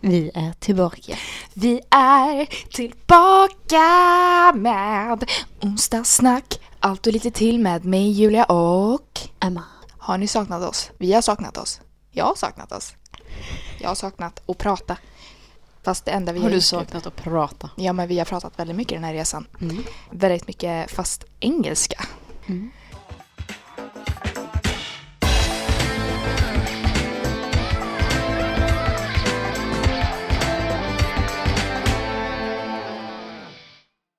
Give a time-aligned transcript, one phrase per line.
[0.00, 1.16] Vi är tillbaka.
[1.54, 3.82] Vi är tillbaka
[4.58, 5.30] med
[5.62, 6.60] onsdagssnack.
[6.80, 9.20] Allt och lite till med mig Julia och...
[9.40, 9.62] Emma.
[9.98, 10.90] Har ni saknat oss?
[10.98, 11.80] Vi har saknat oss.
[12.10, 12.94] Jag har saknat oss.
[13.78, 14.96] Jag har saknat att prata.
[15.82, 17.70] Fast det enda vi Har du saknat att prata?
[17.76, 19.46] Ja, men vi har pratat väldigt mycket den här resan.
[19.60, 19.84] Mm.
[20.10, 22.04] Väldigt mycket fast engelska.
[22.46, 22.70] Mm.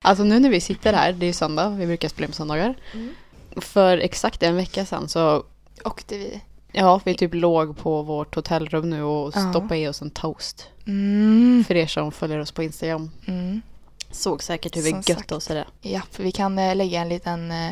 [0.02, 2.74] Alltså nu när vi sitter här, det är ju söndag, vi brukar spela på söndagar.
[2.94, 3.14] Mm.
[3.56, 5.44] För exakt en vecka sedan så,
[5.84, 6.40] Åkte vi.
[6.72, 10.68] ja vi typ låg på vårt hotellrum nu och stoppade i oss en toast.
[10.86, 11.64] Mm.
[11.68, 13.10] För er som följer oss på Instagram.
[13.26, 13.62] Mm.
[14.10, 15.32] Såg säkert hur vi götte sagt.
[15.32, 15.66] oss i det.
[15.80, 17.70] Ja, för vi kan eh, lägga en liten, eh,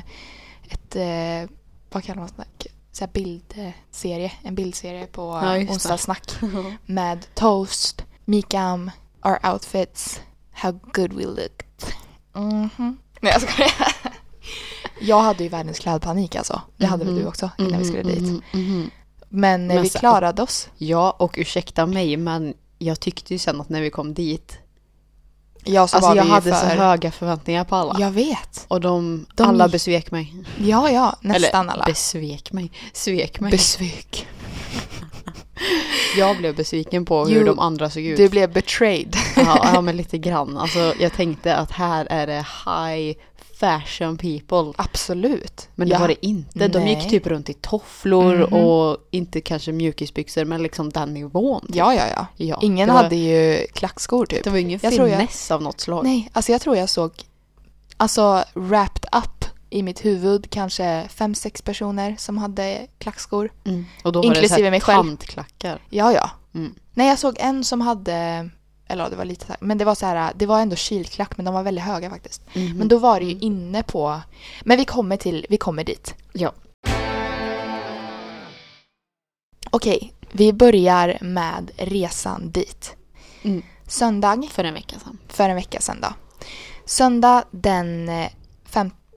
[0.69, 1.51] ett, eh,
[1.93, 2.69] vad kallar man det?
[2.93, 6.31] Så här bildserie, en bildserie på Ja, onsdagssnack.
[6.87, 8.91] Med toast, Mikam,
[9.25, 10.21] our outfits,
[10.53, 11.95] how good we looked.
[12.41, 12.97] Mhm.
[13.21, 13.73] Nej jag skojar.
[15.03, 16.61] Jag hade ju världens klädpanik alltså.
[16.77, 17.23] Det hade väl Mhm.
[17.23, 18.23] du också innan vi skulle Mhm, dit.
[18.23, 18.91] mhm, mhm.
[19.29, 20.69] Men, Men vi klarade oss.
[20.77, 24.59] Ja, och ursäkta mig, men jag tyckte ju sen att när vi kom dit,
[25.65, 26.61] Ja, så alltså jag hade för...
[26.61, 27.97] så höga förväntningar på alla.
[28.01, 28.65] Jag vet.
[28.69, 30.35] Och de, De alla besvek mig.
[30.59, 31.85] Ja, ja, nästan Eller alla.
[31.85, 33.51] besvek mig, svek mig.
[33.51, 34.27] Besvik.
[36.19, 38.17] Jag blev besviken på hur Jo, de andra såg ut.
[38.17, 39.17] Du blev betrayed.
[39.37, 40.57] ja, ja, men lite grann.
[40.59, 43.17] Alltså, jag tänkte att här är det high
[43.61, 44.73] fashion people.
[44.85, 45.69] Absolut.
[45.75, 45.99] Men det Ja.
[46.01, 46.69] var det inte.
[46.69, 46.95] De Nej.
[46.95, 48.53] gick typ runt i tofflor Mhm.
[48.53, 51.67] och inte kanske mjukisbyxor, men liksom den nivån.
[51.67, 51.77] typ.
[51.77, 52.27] Ja, ja, ja.
[52.37, 54.45] ja Ingen var, hade ju klackskor typ.
[54.45, 56.05] Det var ingen Jag tror jag- finess av något slag.
[56.05, 57.13] Nej, alltså jag tror jag såg,
[57.97, 59.40] alltså wrapped up
[59.71, 63.51] i mitt huvud kanske fem, sex personer som hade klackskor.
[63.65, 63.85] Mm.
[64.05, 64.97] Och då Inklusive var det så här mig själv.
[65.03, 65.83] tantklackar.
[65.91, 66.31] Ja, ja.
[66.55, 66.75] Mm.
[66.95, 68.49] Nej, jag såg en som hade,
[68.89, 71.55] eller det var lite men det var så här, det var ändå kilklack men de
[71.55, 72.43] var väldigt höga faktiskt.
[72.55, 72.79] Mhm.
[72.79, 74.21] Men då var det ju inne på,
[74.65, 76.15] men vi kommer till, vi kommer dit.
[76.33, 76.53] Ja.
[79.71, 82.97] Okej, vi börjar med resan dit.
[83.43, 83.63] Mm.
[83.87, 85.19] Söndag, För en vecka sedan.
[85.29, 86.09] för en vecka sedan då.
[86.85, 88.11] Söndag den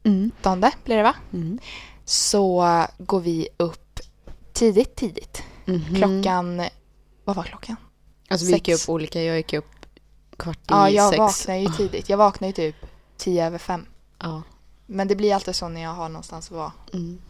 [0.04, 1.16] 15 blir det va?
[1.34, 1.60] Mm.
[2.06, 2.66] Så
[2.98, 4.00] går vi upp
[4.54, 5.44] tidigt, tidigt.
[5.66, 5.96] Mhm.
[5.96, 6.64] Klockan,
[7.24, 7.76] vad var klockan?
[8.30, 8.84] Alltså vi gick sex.
[8.84, 9.22] upp olika.
[9.24, 9.86] Jag gick upp
[10.38, 11.20] kvart i Ja, jag sex.
[11.20, 12.10] vaknar ju tidigt.
[12.10, 12.76] Jag vaknar ju typ
[13.18, 13.86] tio över fem.
[14.20, 14.42] Ja.
[14.86, 16.72] Men det blir alltid så när jag har någonstans att vara.
[16.94, 17.22] Mm.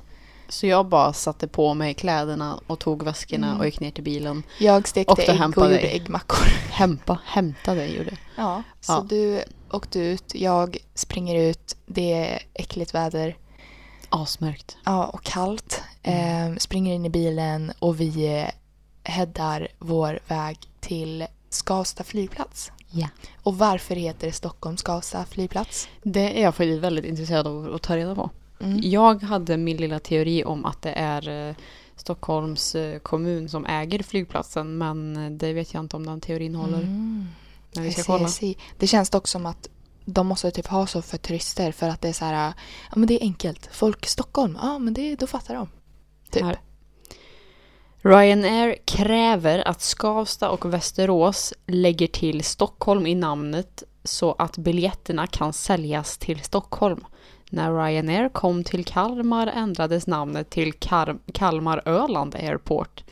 [0.50, 3.60] Så jag bara satte på mig kläderna och tog väskorna Mm.
[3.60, 4.44] och gick ner till bilen.
[4.60, 5.96] Jag stekte Och ägg och hämtade gjorde dig.
[5.96, 6.46] äggmackor.
[6.72, 8.18] Hämpa, hämtade gjorde.
[8.36, 9.06] Ja, så Ja.
[9.10, 13.38] du åkte ut, jag springer ut, det är äckligt väder.
[14.10, 14.78] Asmörkt.
[14.86, 15.82] Ja, och kallt.
[16.04, 16.52] Mm.
[16.54, 18.50] Eh, springer in i bilen och vi eh,
[19.12, 22.72] headar vår väg till Skavsta flygplats.
[22.90, 23.08] Ja.
[23.44, 25.88] Och varför heter det Stockholm Skavsta flygplats?
[26.04, 28.30] Det är jag faktiskt väldigt intresserad av att ta reda på.
[28.64, 28.80] Mm.
[28.84, 31.56] Jag hade min lilla teori om att det är eh,
[31.96, 34.78] Stockholms eh, kommun som äger flygplatsen.
[34.78, 36.78] Men eh, det vet jag inte om den teorin håller.
[36.78, 37.28] Mm.
[37.76, 38.30] Men vi ska kolla.
[38.78, 39.70] Det känns dock som att
[40.06, 42.54] de måste typ ha så för turister för att det är så här,
[42.90, 43.70] ja men det är enkelt.
[43.72, 45.70] Folk Stockholm, ja men det, då fattar de.
[46.32, 46.44] Typ.
[46.44, 46.60] Här.
[48.02, 55.54] Ryanair kräver att Skavsta och Västerås lägger till Stockholm i namnet så att biljetterna kan
[55.54, 57.06] säljas till Stockholm.
[57.54, 63.04] När Ryanair kom till Kalmar ändrades namnet till Kar- Kalmar Öland Airport.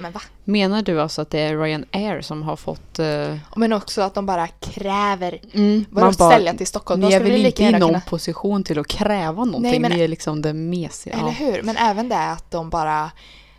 [0.00, 0.12] Men?
[0.44, 2.98] Menar du alltså att det är Ryanair som har fått...
[2.98, 7.00] eh, Men också att de bara kräver mm, Vadå sälja till Stockholm?
[7.00, 8.00] Ni är väl inte i någon kunna...
[8.00, 9.62] position till att kräva någonting.
[9.70, 11.14] Nej, men- Ni är liksom det mesiga.
[11.14, 11.62] Eller hur?
[11.62, 13.10] Men även det att de bara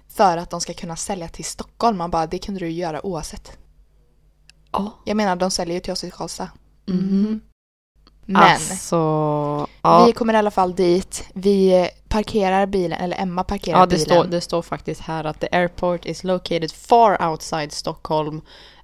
[0.10, 3.58] för att de ska kunna sälja till Stockholm, man bara det kunde du göra oavsett.
[4.72, 4.92] Ja.
[5.06, 6.50] Jag menar de säljer ju till oss i Karlstad.
[6.86, 7.42] Mhm.
[8.26, 8.96] Men Alltså,
[9.82, 10.06] ja.
[10.06, 11.26] vi kommer i alla fall dit.
[11.34, 14.06] Vi parkerar bilen, eller Emma parkerar Ja, det bilen.
[14.06, 18.42] står, det står faktiskt här att the airport is located far outside Stockholm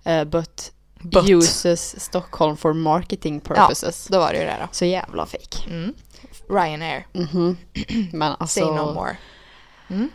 [0.07, 1.29] uh, but, But.
[1.29, 4.07] uses Stockholm for marketing purposes.
[4.07, 4.67] Då var det ju det då.
[4.71, 5.69] Så jävla fake.
[5.69, 5.93] Mm.
[6.49, 7.57] Ryanair, Mhm.
[8.13, 8.59] Men alltså...
[8.59, 9.17] say no more.
[9.89, 10.09] Mm.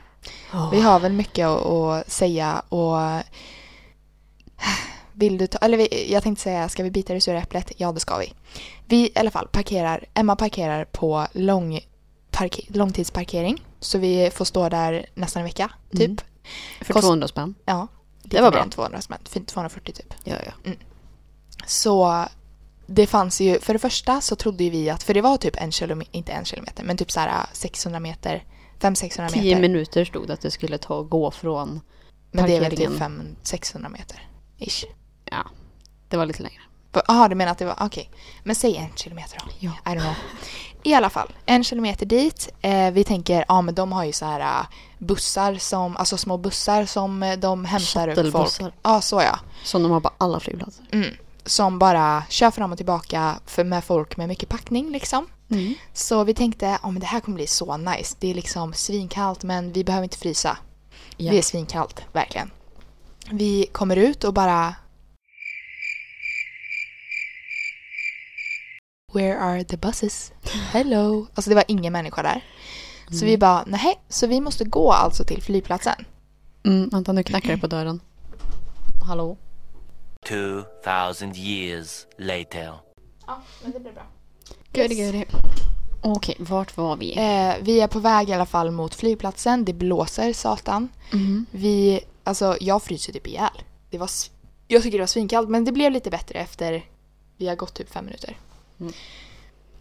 [0.55, 0.71] Åh.
[0.71, 2.97] Vi har väl mycket att, att säga och
[5.15, 7.73] vill du ta, eller vi, jag tänkte säga, ska vi bita det sura äpplet?
[7.77, 8.33] Ja, det ska vi.
[8.87, 11.81] Vi i alla fall parkerar, Emma parkerar på lång,
[12.31, 13.65] parke, långtidsparkering.
[13.81, 16.01] Så vi får stå där nästan en vecka, typ.
[16.01, 16.17] Mm.
[16.81, 17.55] För kost- 200 spänn.
[17.65, 17.89] Ja.
[18.23, 18.63] Det var bra.
[18.63, 20.15] än 200 spänn, fint 240 typ.
[20.25, 20.73] Ja, ja.
[21.67, 22.25] Så
[22.87, 25.57] det fanns ju, för det första så trodde ju vi att, för det var typ
[25.57, 28.45] en kilometer, inte en kilometer, men typ så här 600 meter,
[28.81, 29.61] 500-600 10 meter.
[29.61, 31.81] minuter stod det att det skulle ta gå från...
[32.31, 33.37] Men det är väl typ parkeringen.
[33.43, 34.29] 500-600 meter,
[34.59, 34.85] ish.
[35.35, 35.51] Ja,
[36.09, 36.61] Det var lite längre.
[37.09, 38.11] Jaha, du menar att det var, okej.
[38.43, 39.45] Men säg en kilometer då.
[39.59, 39.71] Ja.
[39.93, 40.15] I don't know.
[40.83, 42.49] I alla fall, en kilometer dit.
[42.61, 44.67] Eh, vi tänker, ja men de har ju så här eh,
[44.99, 48.75] bussar som, alltså små bussar som eh, de hämtar upp folk.
[48.83, 49.39] Ja, så ja.
[49.65, 50.85] Som de har på alla flygplatser.
[50.93, 51.15] Mm.
[51.45, 55.27] Som bara kör fram och tillbaka för med folk med mycket packning liksom.
[55.51, 55.75] Mm.
[55.93, 58.17] Så vi tänkte, ja men det här kommer bli så nice.
[58.19, 60.59] Det är liksom svinkallt men vi behöver inte frysa.
[61.17, 61.33] Ja.
[61.33, 62.51] Det är svinkallt, verkligen.
[63.31, 64.75] Vi kommer ut och bara...
[69.15, 70.33] Where are the buses?
[70.73, 71.27] Hello!
[71.35, 72.45] Alltså det var ingen människa där.
[73.09, 73.27] Så Mm.
[73.27, 76.05] vi bara, nej, så vi måste gå alltså till flygplatsen.
[76.67, 78.01] Mm, vänta, nu knackar det på dörren.
[79.07, 79.37] Hallå?
[80.29, 82.73] 2000 years later.
[83.27, 84.03] Ja, men det blir bra.
[84.73, 85.25] Goody, goody.
[86.03, 87.13] Okej, vart var vi?
[87.19, 89.65] Eh, vi är på väg i alla fall mot flygplatsen.
[89.65, 90.89] Det blåser satan.
[91.13, 91.47] Mm.
[91.51, 93.63] Vi, alltså jag fryser typ ihjäl.
[93.91, 94.11] Det var,
[94.69, 96.85] jag tycker det var svinkallt men det blev lite bättre efter
[97.37, 98.37] vi har gått typ fem minuter.
[98.85, 98.95] Mm.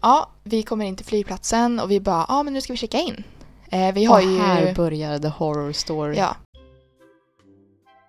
[0.00, 2.98] Ja, vi kommer in till flygplatsen och vi bara, ja men nu ska vi checka
[2.98, 3.24] in.
[3.70, 4.38] Eh, vi har Och ju...
[4.38, 6.16] här börjar the horror story.
[6.16, 6.36] Ja.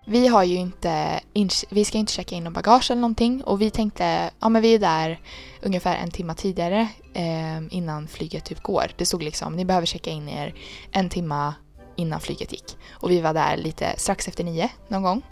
[0.08, 1.20] Vi har ju inte,
[1.68, 4.74] vi ska inte checka in någon bagage eller någonting och vi tänkte, ja men vi
[4.74, 5.20] är där
[5.62, 8.90] ungefär en timme tidigare eh, innan flyget typ går.
[8.96, 10.54] Det stod liksom, ni behöver checka in er
[10.92, 11.54] en timma
[11.96, 12.76] innan flyget gick.
[12.90, 15.22] Och vi var där lite strax efter nio någon gång.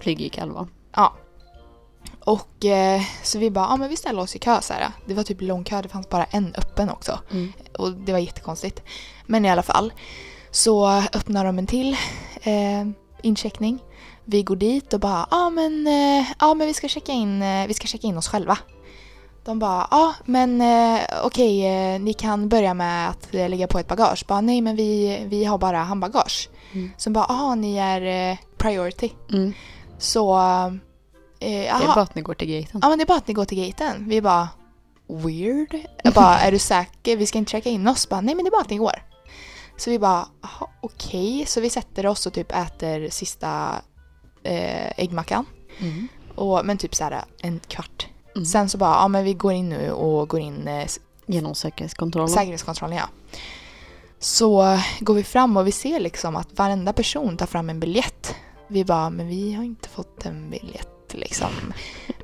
[0.00, 0.68] Flyg gick elva.
[0.96, 1.14] Ja.
[2.28, 4.90] Och eh, så vi bara, ja men vi ställer oss i kö så här.
[5.06, 7.18] Det var typ lång kö, det fanns bara en öppen också.
[7.30, 7.52] Mm.
[7.78, 8.82] Och det var jättekonstigt.
[9.26, 9.92] Men i alla fall
[10.50, 11.96] så öppnar de en till
[12.42, 12.86] eh,
[13.22, 13.78] incheckning.
[14.24, 17.66] Vi går dit och bara, ja men, eh, ja men vi ska checka in, eh,
[17.66, 18.58] vi ska checka in oss själva.
[19.44, 23.78] De bara, ja men eh, okej, eh, ni kan börja med att eh, lägga på
[23.78, 24.24] ett bagage.
[24.28, 26.48] Bara, nej men vi, vi har bara handbagage.
[26.72, 26.90] Mm.
[26.96, 29.10] Så bara, aha ni är priority.
[29.32, 29.52] Mm.
[29.98, 30.38] Så,
[31.40, 32.80] eh, Det är bara att ni går till gaten.
[32.82, 34.08] Ja men det är bara att ni går till gaten.
[34.08, 34.48] Vi bara
[35.08, 35.74] weird.
[36.04, 37.16] Jag bara är du säker?
[37.16, 38.08] Vi ska inte checka in oss.
[38.08, 39.02] Bara, Nej men det är bara att ni går.
[39.76, 41.44] Så vi bara "Jaha, okej.
[41.46, 43.74] Så vi sätter oss och typ äter sista
[44.42, 45.46] eh, äggmackan.
[45.78, 46.08] Mm.
[46.34, 48.06] Och, men typ så här en kvart.
[48.34, 48.46] Mm.
[48.46, 50.86] Sen så bara ja men vi går in nu och går in eh,
[51.26, 52.28] Genom säkerhetskontrollen.
[52.28, 53.08] säkerhetskontrollen ja.
[54.18, 58.34] Så går vi fram och vi ser liksom att varenda person tar fram en biljett.
[58.68, 61.50] Vi bara, men vi har inte fått en biljett liksom.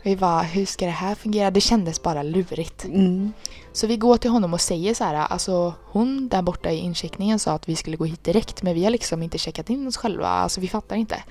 [0.03, 1.51] Vi bara, hur ska det här fungera?
[1.51, 2.85] Det kändes bara lurigt.
[2.85, 3.33] Mm.
[3.73, 7.39] Så vi går till honom och säger så här, alltså hon där borta i incheckningen
[7.39, 9.97] sa att vi skulle gå hit direkt men vi har liksom inte checkat in oss
[9.97, 11.23] själva, alltså vi fattar inte.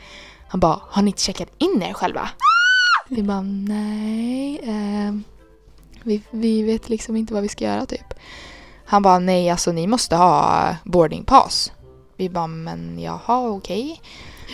[0.47, 2.29] Han bara, har ni inte checkat in er själva?
[3.09, 4.59] Vi bara, nej.
[4.63, 5.23] ehm,
[6.03, 8.13] vi, vi vet liksom inte vad vi ska göra typ.
[8.85, 11.71] Han bara, nej alltså ni måste ha boarding pass.
[12.17, 14.01] Vi bara, men jaha okej.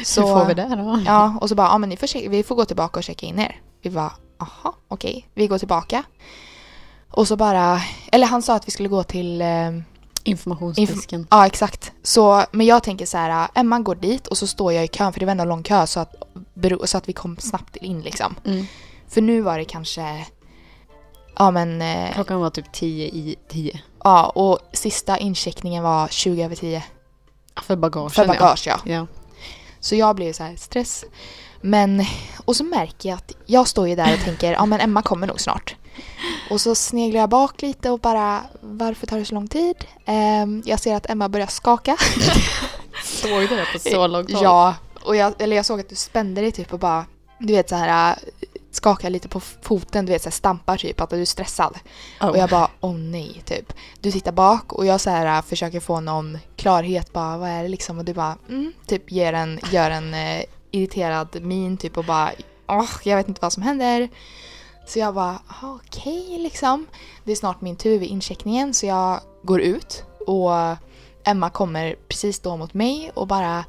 [0.03, 1.01] Så får vi det då?
[1.05, 3.39] Ja, och så bara, ja men ni får, vi får gå tillbaka och checka in
[3.39, 3.61] er.
[3.81, 5.29] Vi bara, aha, okej.
[5.33, 6.03] Vi går tillbaka.
[7.11, 7.81] Och så bara,
[8.11, 9.47] eller han sa att vi skulle gå till, eh,
[10.23, 11.27] Informationsdisken.
[11.29, 11.91] ja exakt.
[12.03, 15.13] Så, men jag tänker så här, Emma går dit och så står jag i kön
[15.13, 16.15] för det var ändå lång kö så att,
[16.85, 18.35] så att vi kom snabbt in liksom.
[18.45, 18.65] Mm.
[19.07, 20.25] För nu var det kanske,
[21.37, 23.81] ja men, eh, Klockan var typ 10 i 10.
[24.03, 26.83] ja och sista incheckningen var 20 över 10.
[27.61, 28.79] För bagagen För bagage ja.
[28.83, 29.07] ja.
[29.79, 31.05] Så jag blev så här stress.
[31.61, 32.05] Men,
[32.45, 35.27] och så märker jag att jag står ju där och tänker, ja men Emma kommer
[35.27, 35.75] nog snart.
[36.49, 39.75] Och så sneglar jag bak lite och bara, varför tar det så lång tid?
[40.05, 41.97] Ehm, jag ser att Emma börjar skaka.
[43.03, 44.43] Såg du det på så långt håll?
[44.43, 47.05] Ja, och jag, eller jag såg att du spände dig typ och bara,
[47.39, 48.19] du vet så här
[48.71, 51.77] skakar lite på foten, du vet så här stampar typ, att du är stressad.
[52.21, 52.27] Oh.
[52.27, 53.73] Och jag bara, åh nej, typ.
[53.99, 57.63] Du tittar bak och jag så här äh, försöker få någon klarhet, bara vad är
[57.63, 57.97] det liksom?
[57.99, 62.31] Och du bara, mm, typ ger en, gör en eh, irriterad min typ och bara,
[62.67, 64.09] åh, jag vet inte vad som händer.
[64.87, 66.85] Så jag bara, "Aha, okej liksom.
[67.23, 70.51] Det är snart min tur vid incheckningen så jag går ut och
[71.23, 73.65] Emma kommer precis då mot mig och bara,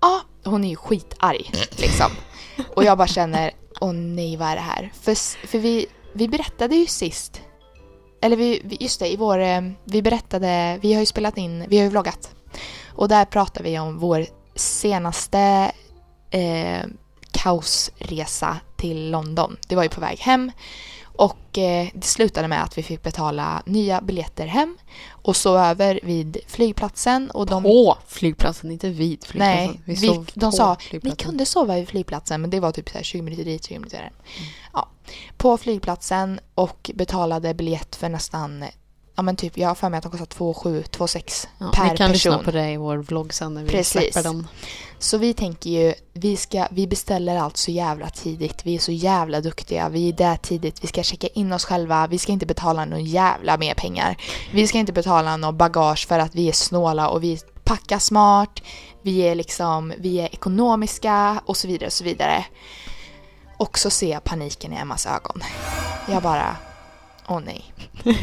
[0.00, 2.10] ja, hon är ju skitarg liksom.
[2.74, 4.92] Och jag bara känner, åh nej vad är det här?
[5.00, 5.14] För,
[5.46, 7.40] för vi, vi berättade ju sist,
[8.22, 11.64] eller vi, vi- just det, i vår, eh, vi berättade, vi har ju spelat in,
[11.68, 12.30] vi har ju vloggat.
[12.94, 15.72] Och där pratar vi om vår senaste
[16.30, 16.80] eh,
[17.30, 19.56] kaosresa till London.
[19.68, 20.52] Det var ju på väg hem
[21.18, 24.78] och eh, det slutade med att vi fick betala nya biljetter hem
[25.10, 27.30] och sova över vid flygplatsen.
[27.30, 29.38] Och de, På flygplatsen, inte vid flygplatsen.
[29.38, 31.26] Nej, vi, sov de sa vi flygplatsen.
[31.26, 33.98] kunde sova vid flygplatsen men det var typ så här 20 minuter dit, 20 minuter
[33.98, 34.12] där.
[34.72, 34.88] Ja,
[35.36, 38.64] på flygplatsen och betalade biljett för nästan
[39.18, 41.96] ja men typ, jag har för mig att de kostar 2,7, 2,6 Ja, per ni
[41.96, 42.44] kan lyssna person.
[42.44, 43.92] på det i vår vlogg sen när vi Precis.
[43.92, 44.48] släpper den.
[44.98, 48.66] Så vi tänker ju, vi, ska, vi beställer allt så jävla tidigt.
[48.66, 49.88] Vi är så jävla duktiga.
[49.88, 50.84] Vi är där tidigt.
[50.84, 52.06] Vi ska checka in oss själva.
[52.06, 54.16] Vi ska inte betala någon jävla mer pengar.
[54.52, 58.62] Vi ska inte betala någon bagage för att vi är snåla och vi packar smart.
[59.02, 62.44] Vi är liksom, vi är ekonomiska och så vidare och så vidare.
[63.56, 65.42] Och så ser jag paniken i Emmas ögon.
[66.08, 66.56] Jag bara,
[67.28, 67.74] åh nej.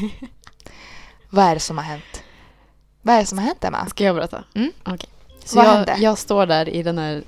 [1.35, 2.23] Vad är det som har hänt?
[3.01, 3.85] Vad är det som har hänt Emma?
[3.85, 4.43] Ska jag berätta?
[4.55, 4.71] Mm.
[4.83, 5.09] Okej.
[5.45, 5.95] Så Vad jag, hände?
[5.99, 7.23] jag står där i den här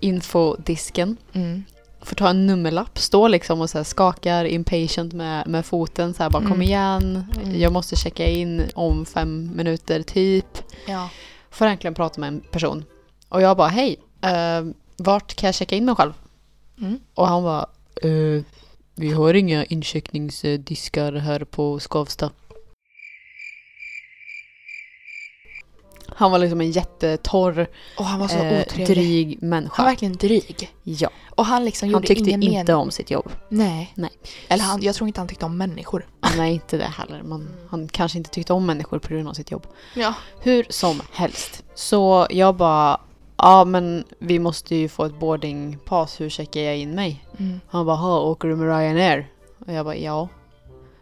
[0.00, 1.16] infodisken.
[1.32, 1.64] Mm.
[2.02, 6.14] Får ta en nummerlapp, står liksom och så skakar impatient med, med foten.
[6.14, 6.50] Så här bara Mm.
[6.52, 7.60] kom igen, Mm.
[7.60, 10.58] jag måste checka in om fem minuter typ.
[10.86, 11.08] Ja.
[11.50, 12.84] Får äntligen prata med en person.
[13.28, 14.64] Och jag bara hej, eh,
[14.96, 16.12] vart kan jag checka in mig själv?
[16.80, 17.00] Mm.
[17.14, 17.66] Och han bara
[18.02, 18.42] eh,
[18.94, 22.30] vi har inga incheckningsdiskar här på Skavsta.
[26.18, 27.66] Han var liksom en jättetorr,
[27.98, 28.86] Och han var så eh, otrevlig.
[28.86, 29.82] dryg Han människa.
[29.82, 30.70] var verkligen dryg.
[30.82, 33.30] Ja, Och han liksom han gjorde tyckte ingen inte om sitt jobb.
[33.48, 33.92] Nej.
[33.94, 34.10] Nej.
[34.48, 36.06] Eller han, jag tror inte han tyckte om människor.
[36.36, 37.22] Nej, inte det heller.
[37.22, 39.66] Men han kanske inte tyckte om människor på grund av sitt jobb.
[39.94, 40.14] Ja.
[40.40, 41.64] Hur som helst.
[41.74, 43.00] Så jag bara,
[43.38, 47.24] ja men vi måste ju få ett boardingpass, hur checkar jag in mig?
[47.38, 47.60] Mm.
[47.68, 49.28] Han bara, "Ha, åker du med Ryanair?
[49.66, 50.28] Och jag bara, ja.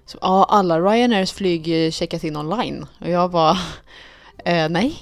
[0.06, 2.87] Så, ja, alla Ryanairs flyg eh, checkas in online.
[3.00, 3.59] Och jag bara,
[4.45, 4.95] eh, nej.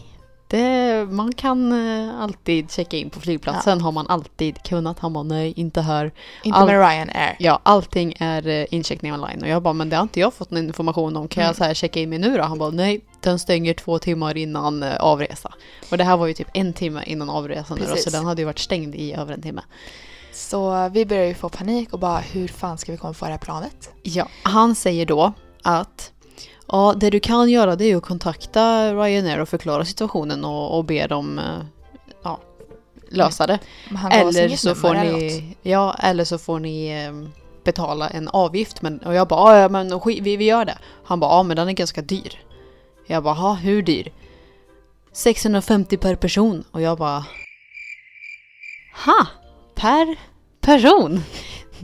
[0.48, 4.98] Det, man kan eh, alltid checka in på flygplatsen, har man alltid kunnat.
[4.98, 6.12] Han bara, nej, inte här.
[6.42, 7.36] Inte All- med Ryanair.
[7.38, 9.42] Ja, allting är eh, incheckning online.
[9.42, 11.28] Och jag bara, men det har inte jag fått någon information om.
[11.28, 11.48] Kan Mm.
[11.48, 12.42] jag så här checka in mig nu då?
[12.42, 15.52] Han bara, nej, den stänger två timmar innan eh, avresa.
[15.90, 18.42] Och det här var ju typ en timme innan avresan nu då, så den hade
[18.42, 19.62] ju varit stängd i över en timme.
[20.32, 23.30] Så vi började ju få panik och bara hur fan ska vi komma på det
[23.30, 23.90] här planet?
[24.02, 25.32] Ja, han säger då
[25.62, 26.12] att
[26.72, 30.84] ja, det du kan göra det är att kontakta Ryanair och förklara situationen och, och
[30.84, 31.64] be dem eh,
[32.22, 32.40] ja,
[33.10, 33.58] lösa det.
[34.12, 37.28] Eller så, får ni, ja, eller så får ni eh,
[37.64, 38.82] betala en avgift.
[38.82, 40.78] Men, och jag bara, "Ja, men vi, vi gör det.
[41.04, 42.40] Han bara, ja men den är ganska dyr.
[43.06, 44.12] Jag bara, "Ha, hur dyr?
[45.12, 46.64] 650 per person.
[46.70, 47.24] Och jag bara,
[49.04, 49.26] ha,
[49.74, 50.16] per
[50.60, 51.20] person?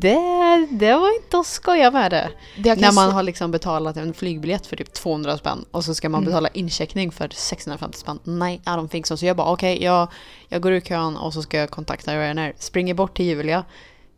[0.00, 2.31] Det, det var inte att skoja med det.
[2.59, 6.09] Det När man har liksom betalat en flygbiljett för typ 200 spänn och så ska
[6.09, 6.31] man Mm.
[6.31, 8.19] betala incheckning för 650 spänn.
[8.25, 9.17] Nej, I don't think so.
[9.17, 10.09] Så jag bara okej, jag,
[10.49, 12.52] jag går ur kön och så ska jag kontakta Ryanair.
[12.59, 13.64] Springer bort till Julia.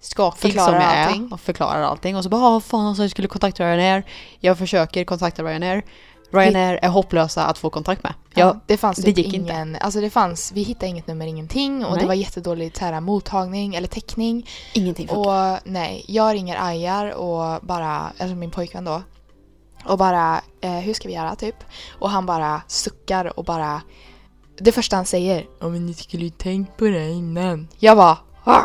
[0.03, 1.27] Skakig Förklarar som jag allting.
[1.27, 2.17] är och förklarar allting.
[2.17, 4.03] Och så bara, ah, fan alltså jag skulle kontakta Ryanair.
[4.41, 5.83] Jag försöker kontakta Ryanair.
[6.31, 8.15] Ryanair är hopplösa att få kontakt med.
[8.35, 9.53] Ja, Jag, det fanns det typ gick inte.
[9.53, 12.01] ingen, alltså det fanns, vi hittade inget nummer, ingenting och Nej.
[12.01, 14.49] det var jättedålig så här, mottagning eller täckning.
[14.75, 15.55] ingenting funkar.
[15.55, 19.03] Och nej, jag ringer Ajar och bara, alltså min pojkvän då.
[19.85, 21.57] Och bara, eh, hur ska vi göra typ?
[21.99, 23.83] Och han bara suckar och bara,
[24.59, 27.69] det första han säger, ja men ni skulle ju tänkt på det innan.
[27.79, 28.61] Jag bara, ah!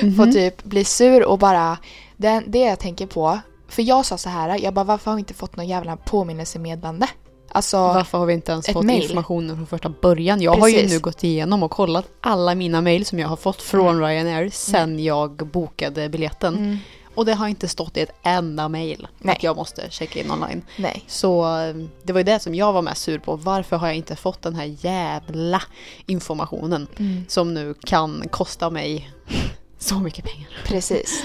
[0.00, 0.32] Får Mhm.
[0.32, 1.78] typ bli sur och bara,
[2.16, 3.38] det, det jag tänker på,
[3.72, 7.06] för jag sa så här, jag bara varför har vi inte fått någon jävla påminnelsemeddelande?
[7.54, 9.02] Alltså, Varför har vi inte ens fått mail.
[9.02, 10.40] informationen från första början?
[10.42, 10.92] Jag har ju Precis.
[10.92, 15.04] nu gått igenom och kollat alla mina mail som jag har fått från Ryanair sen
[15.04, 16.54] jag bokade biljetten.
[16.56, 16.78] mm,
[17.14, 18.98] Och det har inte stått i ett enda Nej.
[19.22, 20.62] att jag måste checka in online.
[20.76, 21.04] nej.
[21.06, 23.36] Så eh, det var ju det som jag var mest sur på.
[23.36, 25.62] Varför har jag inte fått den här jävla
[26.06, 29.10] informationen Mm, som nu kan kosta mig
[29.78, 30.48] så mycket pengar?
[30.66, 31.22] precis.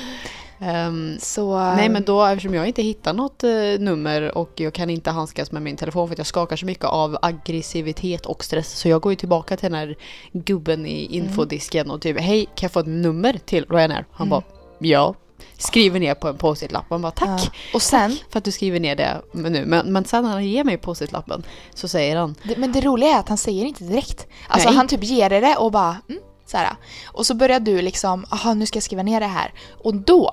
[0.59, 3.49] Ehm, Så, Nej men då eftersom jag inte hittar något eh,
[3.79, 6.85] nummer och jag kan inte handskas med min telefon för att jag skakar så mycket
[6.85, 9.95] av aggressivitet och stress så jag går ju tillbaka till den här
[10.31, 14.05] gubben i infodisken och typ hej kan jag få ett nummer till Ryanair?
[14.11, 14.29] Han Mm.
[14.29, 14.43] bara
[14.79, 15.15] ja.
[15.57, 16.89] Skriver ner på en post-it-lapp.
[16.89, 17.51] Man bara tack Ja.
[17.73, 19.65] Och sen, för att du skriver ner det nu.
[19.65, 23.09] Men, men sen när han ger mig post-it-lappen så säger han det, men det roliga
[23.09, 24.27] är att han säger inte direkt.
[24.47, 24.77] Alltså Nej.
[24.77, 26.69] han typ ger det och bara, mm, så här.
[27.07, 29.53] Och så börjar du liksom, aha nu ska jag skriva ner det här.
[29.83, 30.31] Och då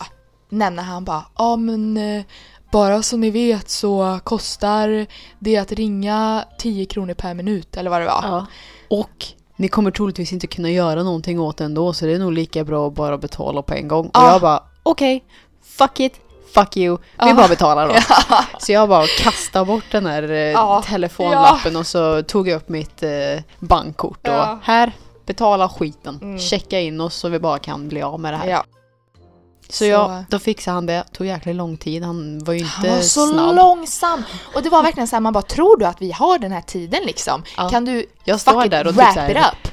[0.49, 2.25] nämner han bara, ja men eh,
[2.73, 5.07] bara så ni vet så kostar
[5.39, 8.21] det att ringa 10 kronor per minut eller vad det var.
[8.23, 8.47] ja.
[8.91, 9.25] Och
[9.57, 12.65] ni kommer troligtvis inte kunna göra någonting åt det ändå så det är nog lika
[12.65, 14.07] bra att bara betala på en gång.
[14.07, 14.33] Och Ja.
[14.33, 15.25] jag bara okej,
[15.79, 16.15] fuck it,
[16.55, 17.35] fuck you, vi Ja.
[17.35, 17.95] bara betalar då.
[18.59, 20.83] Så jag bara kastade bort den här eh, Ja.
[20.87, 23.11] telefonlappen och så tog jag upp mitt eh,
[23.59, 24.59] bankkort och Ja.
[24.63, 24.93] här,
[25.27, 26.39] betala skiten, Mm.
[26.39, 28.47] checka in oss så vi bara kan bli av med det här.
[28.49, 28.65] Ja.
[29.69, 32.71] Så, Så- jag, då fixade han det, tog jäkligt lång tid, han var ju inte
[32.73, 33.57] Han var så snabb.
[33.57, 34.23] långsam!
[34.55, 36.61] Och det var verkligen så här, man bara tror du att vi har den här
[36.61, 37.43] tiden liksom?
[37.57, 37.69] Ja.
[37.69, 39.69] Kan du Jag står där och wrap typ it såhär, up?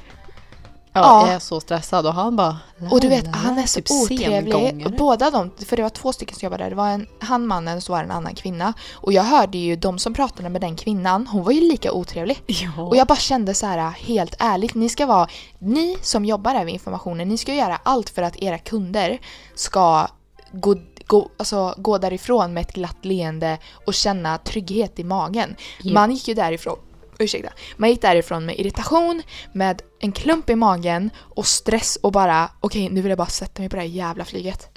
[0.94, 1.26] Ja, Ja.
[1.28, 2.58] jag är så stressad och han bara...
[2.92, 4.86] Och du vet, han är så typ otrevlig.
[4.86, 6.70] Och båda de, för det var två stycken som jobbade där.
[6.70, 8.74] Det var en, han mannen och så var det en annan kvinna.
[8.94, 12.44] Och jag hörde ju de som pratade med den kvinnan, hon var ju lika otrevlig.
[12.46, 12.84] Ja.
[12.84, 15.28] Och jag bara kände så här, helt ärligt, ni ska vara,
[15.60, 19.20] ni som jobbar här med informationen, ni ska göra allt för att era kunder
[19.56, 20.08] ska
[20.52, 20.76] gå,
[21.08, 25.56] gå, alltså, gå därifrån med ett glatt leende och känna trygghet i magen.
[25.82, 25.94] Ja.
[25.94, 26.78] Man gick ju därifrån,
[27.22, 29.22] ursäkta, man gick därifrån med irritation,
[29.54, 33.62] med en klump i magen och stress och bara okej nu vill jag bara sätta
[33.62, 34.70] mig på det här jävla flyget.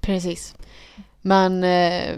[0.00, 0.54] Precis.
[1.20, 2.16] Men eh,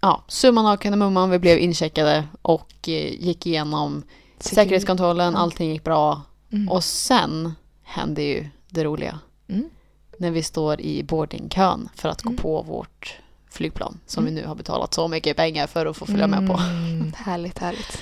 [0.00, 4.02] ja, summan av kardemumman, vi blev incheckade och eh, gick igenom
[4.38, 5.38] säkerhetskontrollen, Ja.
[5.38, 6.22] allting gick bra.
[6.52, 6.68] Mm.
[6.68, 9.18] Och sen hände ju det roliga.
[9.48, 9.70] Mm.
[10.18, 12.42] När vi står i boardingkön för att gå Mm.
[12.42, 13.18] på vårt
[13.50, 16.52] flygplan som vi nu har betalat så mycket pengar för att få följa med på.
[16.56, 17.98] Mm, härligt, härligt.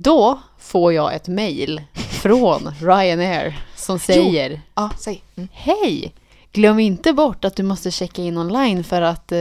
[0.00, 5.22] Då får jag ett mail från Ryanair som säger Ja, säg.
[5.36, 5.48] Mm.
[5.52, 6.14] Hej!
[6.52, 9.38] Glöm inte bort att du måste checka in online för att eh,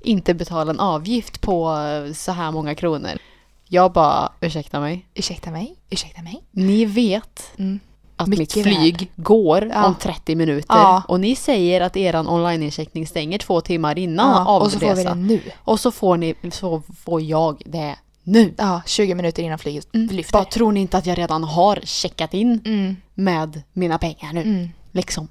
[0.00, 3.18] inte betala en avgift på eh, så här många kronor.
[3.64, 5.06] Jag bara, ursäkta mig.
[5.14, 6.42] Ursäkta mig, ursäkta mig.
[6.50, 7.80] Ni vet Mm.
[8.16, 9.86] att Mycket mitt flyg går Ja.
[9.86, 11.02] om 30 minuter Ja.
[11.08, 14.64] och ni säger att eran online-incheckning stänger två timmar innan Ja, avresa.
[14.66, 15.40] och så får vi det nu.
[15.64, 17.96] Och så får, ni, så får jag det
[18.28, 18.54] nu.
[18.58, 20.32] Ja, 20 minuter innan flyget lyfter.
[20.32, 24.42] Bara tror ni inte att jag redan har checkat in Mm, med mina pengar nu?
[24.42, 24.68] mm.
[24.92, 25.28] Liksom.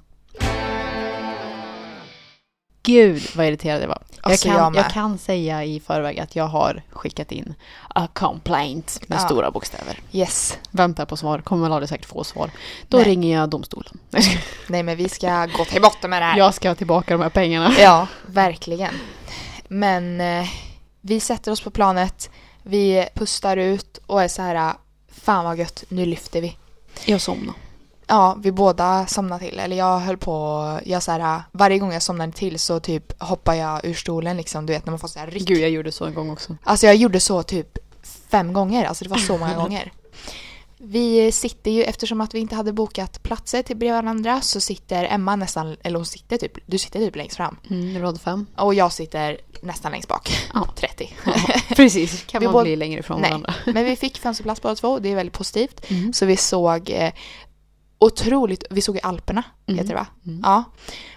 [2.82, 4.02] Gud vad irriterad jag var.
[4.22, 7.54] Jag, Alltså, kan, jag jag, kan säga i förväg att jag har skickat in
[7.94, 9.22] a complaint med Ja.
[9.24, 10.00] stora bokstäver.
[10.12, 10.58] Yes.
[10.70, 12.50] Väntar på svar, kommer aldrig säkert få svar.
[12.88, 13.06] Då Nej.
[13.06, 13.98] ringer jag domstolen.
[14.68, 16.38] Nej men vi ska gå till botten med det här.
[16.38, 17.72] Jag ska ha tillbaka de här pengarna.
[17.78, 18.94] Ja, verkligen.
[19.68, 20.48] Men eh,
[21.00, 22.30] vi sätter oss på planet,
[22.68, 24.74] vi pustar ut och är så här,
[25.08, 26.56] fan vad gött, nu lyfter vi.
[27.04, 27.58] Jag somnade.
[28.06, 29.58] Ja, vi båda somnade till.
[29.58, 33.54] Eller jag höll på, jag så här, varje gång jag somnade till så typ hoppar
[33.54, 35.48] jag ur stolen liksom, du vet när man får så här ryck.
[35.48, 36.56] Gud, jag gjorde så en gång också.
[36.64, 37.78] Alltså jag gjorde så typ
[38.30, 39.92] fem gånger, alltså det var så många gånger.
[40.80, 45.04] Vi sitter ju, eftersom att vi inte hade bokat platser till bredvid varandra så sitter
[45.04, 47.56] Emma nästan, eller hon sitter typ, du sitter typ längst fram.
[47.70, 48.46] Mm, rad fem.
[48.56, 50.30] Och jag sitter nästan längst bak.
[50.54, 50.68] Ja.
[50.76, 51.14] 30.
[51.76, 53.30] Precis, kan Vi man bli längre ifrån Nej.
[53.30, 53.54] varandra.
[53.66, 55.90] Men vi fick fönsterplats båda två, det är väldigt positivt.
[55.90, 56.12] Mm.
[56.12, 57.12] Så vi såg eh,
[57.98, 59.78] otroligt, vi såg i Alperna, Mm.
[59.78, 60.06] heter det va?
[60.26, 60.40] Mm.
[60.44, 60.64] Ja.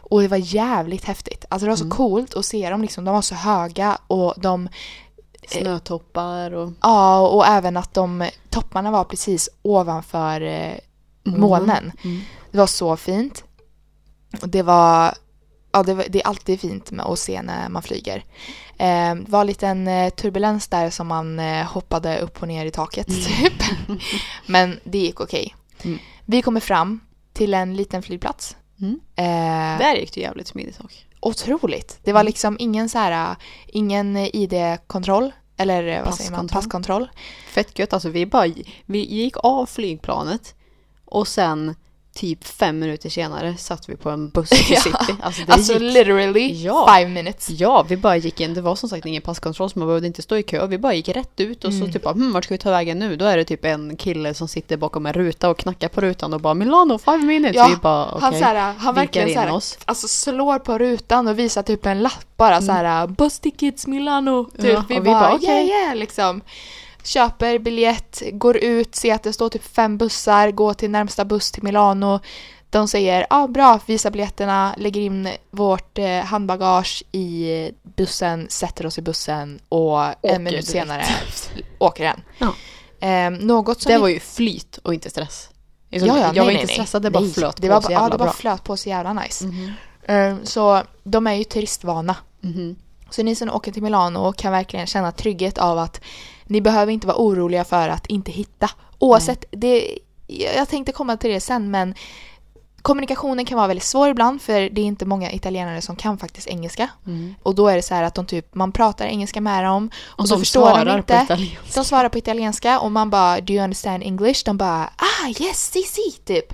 [0.02, 1.46] Och det var jävligt häftigt.
[1.50, 1.98] Alltså det var så Mm.
[1.98, 4.70] coolt att se dem liksom, de var så höga och de
[5.48, 6.72] Snötoppar och...
[6.82, 10.74] Ja, och även att de topparna var precis ovanför eh,
[11.24, 11.92] molnen.
[12.04, 12.22] Mm.
[12.52, 13.44] Det var så fint.
[14.44, 15.14] Det var,
[15.72, 18.24] ja det, var, det är alltid fint med att se när man flyger.
[18.78, 22.66] Eh, det var en liten eh, turbulens där som man eh, hoppade upp och ner
[22.66, 23.54] i taket typ.
[24.46, 25.56] Men det gick okej.
[25.84, 26.00] Mm.
[26.26, 27.00] Vi kommer fram
[27.34, 28.58] till en liten flygplats.
[28.82, 29.00] Mm.
[29.16, 31.00] Eh, Där gick det jävligt smidigt också.
[31.22, 32.00] Otroligt.
[32.04, 33.36] Det var liksom ingen så här,
[33.68, 35.32] ingen ID-kontroll.
[35.58, 36.48] Eller eh, vad säger man?
[36.48, 37.06] Passkontroll.
[37.06, 37.10] Passkontroll.
[37.48, 38.54] Fett gött, alltså vi bara,
[38.86, 40.56] vi gick av flygplanet
[41.06, 41.76] och sen
[42.16, 44.80] typ fem minuter senare satt vi på en buss till Ja.
[44.82, 45.16] city.
[45.22, 46.96] Alltså det Alltså gick, literally Ja.
[46.98, 47.50] five minutes.
[47.50, 50.22] ja, vi bara gick in, det var som sagt ingen passkontroll så man behövde inte
[50.22, 51.92] stå i kö, vi bara gick rätt ut och så Mm.
[51.92, 53.16] typ bara, hm, vart ska vi ta vägen nu?
[53.16, 56.34] Då är det typ en kille som sitter bakom en ruta och knackar på rutan
[56.34, 57.56] och bara Milano, five minutes.
[57.56, 58.20] Ja, vi bara, okej.
[58.22, 59.78] Han, så här, han verkligen in så här, oss.
[59.86, 64.46] alltså slår på rutan och visar typ en lapp bara så här Bus tickets Milano.
[64.46, 64.64] Typ.
[64.74, 65.50] Ja, vi, och vi bara, bara, okej.
[65.50, 66.42] yeah yeah liksom.
[67.04, 71.52] Köper biljett, går ut, ser att det står typ fem bussar, går till närmsta buss
[71.52, 72.20] till Milano.
[72.70, 77.48] De säger ja ah, bra, visa biljetterna, lägger in vårt eh, handbagage i
[77.84, 80.68] bussen, sätter oss i bussen och Åker en minut direkt.
[80.72, 81.06] senare
[81.80, 82.22] åker den.
[82.38, 82.54] Ja.
[83.08, 85.50] Eh, något som Det var ju flyt och inte stress.
[85.94, 87.74] Alltså, Ja, ja, jag nej, var nej, inte stressad, det bara Nej, flöt det på
[87.74, 88.34] var, så bara- jävla Ja, det bara bra.
[88.34, 89.46] flöt på så jävla nice.
[89.46, 89.72] Mhm.
[90.04, 92.16] Eh, Så de är ju turistvana.
[92.42, 92.76] Mhm.
[93.10, 96.02] Så ni som åker till Milano kan verkligen känna trygghet av att
[96.52, 98.70] ni behöver inte vara oroliga för att inte hitta.
[99.00, 101.96] Oavsett, det, jag tänkte komma till det sen men
[102.82, 106.48] kommunikationen kan vara väldigt svår ibland för det är inte många italienare som kan faktiskt
[106.48, 106.90] engelska.
[107.08, 107.36] Mm.
[107.44, 110.20] Och då är det så här att de typ, man pratar engelska med dem och,
[110.20, 111.48] Och så de förstår de inte.
[111.74, 115.72] De svarar på italienska och man bara “Do you understand English?” De bara “Ah yes,
[115.72, 116.54] si si” typ.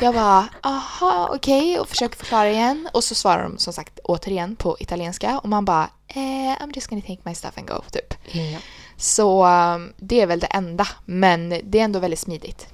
[0.00, 4.56] Jag bara “Aha, okej” och försöker förklara igen och så svarar de som sagt återigen
[4.56, 8.14] på italienska och man bara eh, “I'm just gonna take my stuff and go” typ.
[8.32, 8.58] Ja.
[9.00, 12.66] Så um, det är väl det enda, men det är ändå väldigt smidigt.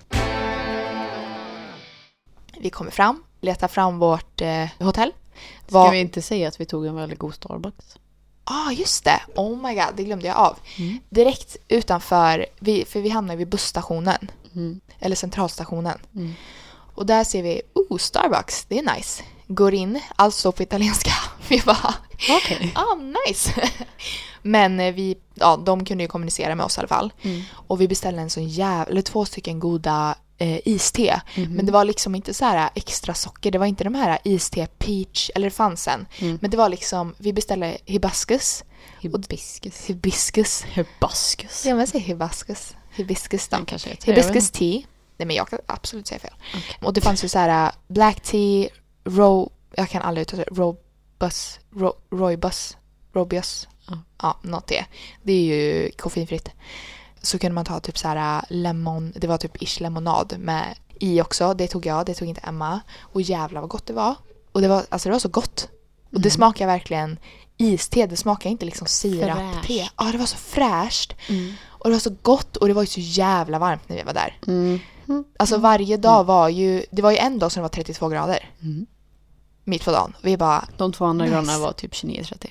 [2.59, 5.13] Vi kommer fram, letar fram vårt eh, hotell.
[5.67, 7.97] Ska Var- vi inte säga att vi tog en väldigt god Starbucks?
[8.45, 9.21] ah, just det!
[9.35, 10.59] Oh my god, det glömde jag av.
[10.79, 10.99] Mm.
[11.11, 14.31] Direkt utanför, vi, för vi hamnar vid busstationen.
[14.55, 14.81] Mm.
[14.99, 15.99] eller centralstationen.
[16.15, 16.35] Mm.
[16.95, 19.23] Och där ser vi, oh Starbucks, det är nice.
[19.47, 21.11] Går in, allt står på italienska.
[21.49, 21.95] Vi bara,
[22.31, 22.73] Okej.
[22.75, 23.71] ah nice.
[24.47, 27.13] Men eh, vi, ja de kunde ju kommunicera med oss i alla fall.
[27.23, 27.43] Mm.
[27.53, 31.23] Och vi beställde en sån jävla, eller två stycken goda eh, iste.
[31.37, 31.55] Mhm.
[31.55, 34.67] Men det var liksom inte så här extra socker, det var inte de här iste
[34.67, 36.07] peach, eller det fanns en.
[36.19, 36.39] Mm.
[36.41, 38.65] Men det var liksom, vi beställde hibiscus.
[39.01, 39.87] Hibiscus.
[39.87, 40.65] Hibiscus.
[40.65, 41.67] Hibiscus.
[41.67, 42.75] Ja men säg hibiscus.
[42.91, 43.57] Hibiscus då.
[43.57, 43.79] Inte.
[44.59, 44.83] tea.
[45.17, 46.35] Nej men jag kan absolut säga fel.
[46.49, 46.79] Okej.
[46.83, 48.69] Och det fanns ju så här black tea,
[49.05, 52.77] ro, jag kan aldrig uttala det, robus, ro, roibus,
[53.13, 53.69] robius.
[53.89, 53.99] Ja.
[54.23, 54.85] Ja, något det.
[55.23, 56.49] Det är ju koffeinfritt.
[57.23, 60.75] Så kunde man ta typ så här äh, lemon, det var typ ish lemonad med
[61.01, 61.55] i också.
[61.55, 62.81] Det tog jag, det tog inte Emma.
[63.01, 64.15] Och jävlar vad gott det var.
[64.53, 65.69] Och det var, alltså det var så gott.
[66.13, 66.31] Och det Mm.
[66.31, 67.19] smakar verkligen
[67.57, 69.89] iste, det smakar inte liksom sirap-te.
[69.97, 71.13] Ja, det var så fräscht.
[71.29, 71.53] Mm.
[71.67, 74.13] Och det var så gott och det var ju så jävla varmt när vi var
[74.15, 74.39] där.
[74.47, 74.81] Mm.
[75.39, 78.51] Alltså varje dag var ju, det var ju en dag som det var 32 grader.
[78.63, 78.87] Mm.
[79.65, 80.17] Mitt på dagen.
[80.23, 81.35] Vi bara, De två andra Nice.
[81.35, 82.51] graderna var typ 29-30.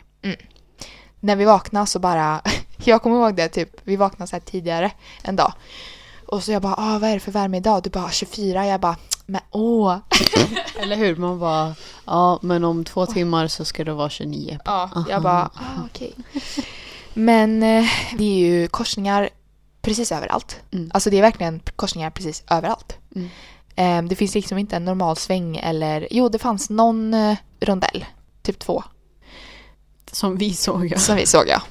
[1.26, 2.42] När vi vaknade så bara,
[2.78, 4.92] jag kommer ihåg det typ, vi vaknade så här tidigare
[5.24, 5.54] en dag.
[6.28, 7.84] Och så jag bara, ah, vad är det för värme idag?
[7.84, 8.66] Du bara, 24.
[8.66, 9.98] Jag bara, men åh.
[10.80, 11.16] Eller hur?
[11.16, 14.60] Man bara, ja men om två timmar så ska det vara 29.
[14.66, 16.14] Ja, jag bara, ah, okej.
[17.14, 17.86] Men eh,
[18.18, 19.30] det är ju korsningar
[19.82, 20.60] precis överallt.
[20.72, 20.92] Mm.
[20.94, 22.98] Alltså det är verkligen korsningar precis överallt.
[23.16, 23.30] Mm.
[23.76, 28.06] Eh, det finns liksom inte en normal sväng eller, jo det fanns någon eh, rondell,
[28.42, 28.84] typ två,
[30.16, 30.98] Som vi såg ja.
[30.98, 31.62] som vi såg ja.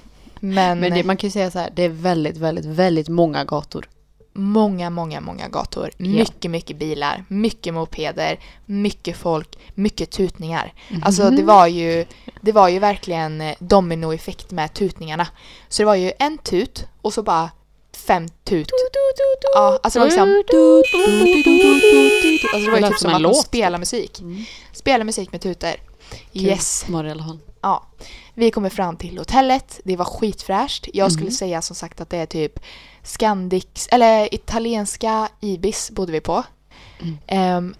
[0.40, 3.44] Men, Men det, man kan ju säga så här, det är väldigt, väldigt, väldigt många
[3.44, 3.88] gator.
[4.33, 5.90] många, många, många gator.
[5.96, 6.07] Ja.
[6.07, 10.72] Mycket, mycket bilar, mycket mopeder, mycket folk, mycket tutningar.
[10.90, 11.02] Mhm.
[11.04, 12.04] Alltså det var ju,
[12.40, 15.26] det var ju verkligen eh, dominoeffekt med tutningarna.
[15.68, 17.50] Så det var ju en tut och så bara
[17.96, 18.68] fem tut.
[19.54, 20.42] Ja, alltså det var liksom...
[22.54, 23.46] Alltså det var ju typ som att låt.
[23.46, 24.20] spelar musik.
[24.20, 24.44] Mm.
[24.72, 25.74] Spelar musik med tutor.
[26.33, 26.87] Yes.
[27.62, 27.87] Ja.
[28.35, 29.81] Vi kommer fram till hotellet.
[29.85, 30.88] Det var skitfräscht.
[30.94, 31.35] Jag skulle Mhm.
[31.35, 32.61] säga som sagt att det är typ
[33.03, 36.44] Scandics, eller italienska Ibis bodde vi på.
[37.01, 37.18] Mm.
[37.27, 37.75] Ehm,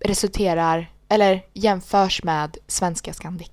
[0.00, 3.50] resulterar, eller jämförs med svenska Scandic.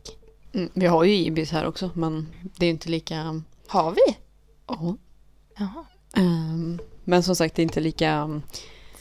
[0.54, 3.42] Mm, vi har ju Ibis här också men det är inte lika...
[3.68, 4.18] Har vi?
[4.68, 4.96] Ja.
[5.58, 5.86] Jaha.
[6.16, 8.42] Ehm, men som sagt det är inte lika...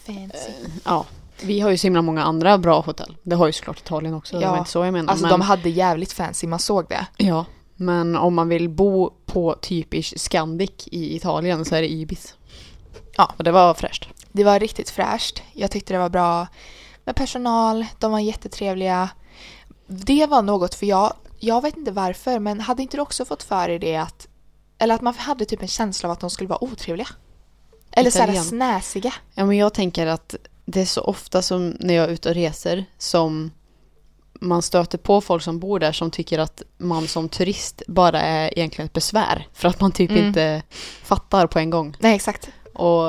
[0.07, 0.51] Fancy.
[0.85, 1.07] Ja.
[1.43, 3.17] Vi har ju så himla många andra bra hotell.
[3.23, 4.39] Det har ju såklart Italien också.
[4.39, 4.51] Det Ja.
[4.51, 5.11] var inte så jag menade.
[5.11, 7.07] Alltså men, de hade jävligt fancy, man såg det.
[7.17, 7.45] Ja.
[7.77, 12.35] Men om man vill bo på typisk Scandic i Italien så är det Ibis.
[13.17, 13.33] Ja.
[13.37, 14.09] Och det var fräscht.
[14.33, 15.43] Det var riktigt fräscht.
[15.53, 16.47] Jag tyckte det var bra
[17.05, 19.09] med personal, de var jättetrevliga.
[19.87, 23.43] Det var något för jag, jag vet inte varför, men hade inte du också fått
[23.43, 24.29] för dig det att,
[24.79, 27.09] eller att man hade typ en känsla av att de skulle vara otrevliga?
[27.91, 28.45] Eller Italien.
[28.45, 29.15] snäsiga.
[29.35, 30.35] Ja, men jag tänker att
[30.71, 33.51] det är så ofta som när jag är ute och reser som
[34.41, 38.59] man stöter på folk som bor där som tycker att man som turist bara är
[38.59, 39.47] egentligen ett besvär.
[39.53, 40.27] För att man typ Mm.
[40.27, 40.63] inte
[41.03, 41.97] fattar på en gång.
[42.01, 42.49] Nej, exakt.
[42.75, 43.05] Och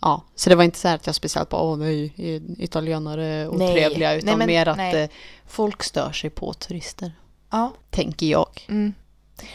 [0.00, 2.12] ja, så det var inte så här att jag speciellt bara åh nej,
[2.58, 4.14] italienare otrevliga.
[4.14, 5.02] Utan Nej, men- mer att nej.
[5.02, 5.10] eh,
[5.46, 7.12] folk stör sig på turister.
[7.50, 7.72] Ja.
[7.90, 8.66] Tänker jag.
[8.68, 8.92] Mm,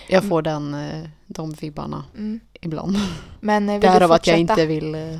[0.08, 2.39] Jag får den, eh, de vibbarna mm.
[2.62, 2.97] ibland.
[3.39, 5.19] Men eh, vill Därav att jag inte vill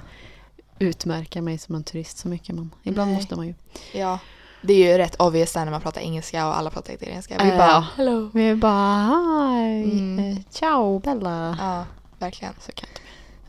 [0.80, 2.56] utmärka mig som en turist så mycket.
[2.56, 3.20] Men ibland Nej.
[3.20, 3.54] måste man ju.
[3.94, 4.20] Ja.
[4.62, 7.38] Det är ju rätt obvious där när man pratar engelska och alla pratar italienska.
[7.44, 8.30] Vi Eh, bara, hello.
[8.34, 10.20] Vi bara hi, Mm.
[10.20, 11.58] eh, ciao Bella.
[11.60, 11.86] Ja,
[12.20, 12.54] verkligen.
[12.60, 13.02] Så kan inte.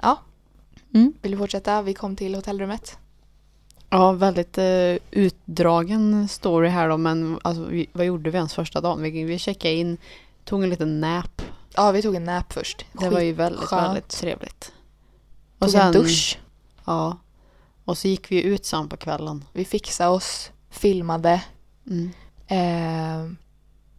[0.03, 0.19] Ja.
[0.95, 1.13] Mm.
[1.23, 1.83] Vill du fortsätta?
[1.83, 2.99] Vi kom till hotellrummet.
[3.91, 8.81] Ja, väldigt eh, utdragen story här då, men alltså, vi, vad gjorde vi ens första
[8.81, 9.03] dagen?
[9.03, 9.97] Vi, vi checkade in,
[10.45, 11.43] tog en liten nap.
[11.75, 12.85] Ja, vi tog en nap först.
[12.93, 13.87] Det var ju väldigt, Skitskönt.
[13.89, 14.73] väldigt trevligt.
[15.59, 16.39] Tog en dusch.
[16.87, 17.19] Ja.
[17.85, 19.45] Och så gick vi ut sen på kvällen.
[19.53, 21.43] Vi fixade oss, filmade.
[21.91, 22.11] Mm.
[22.49, 23.33] Eh,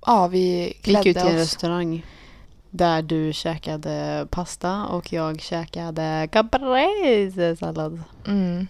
[0.06, 1.42] ja, vi Vi gick klädde ut till en oss.
[1.42, 2.06] restaurang
[2.70, 8.04] där du käkade pasta och jag käkade caprese-sallad.
[8.28, 8.68] Mm.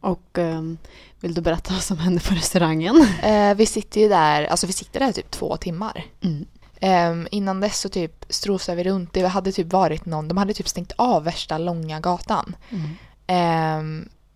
[0.00, 0.78] Och ehm,
[1.20, 3.06] vill du berätta vad som hände på restaurangen?
[3.22, 6.04] Eh, vi sitter ju där, alltså vi sitter där typ två timmar.
[6.20, 6.46] Mm.
[6.80, 9.12] Eh, innan dess så typ strosade vi runt.
[9.12, 12.56] Det hade typ varit någon, de hade typ stängt av värsta långa gatan.
[12.70, 12.88] Mm.
[13.28, 13.82] Eh,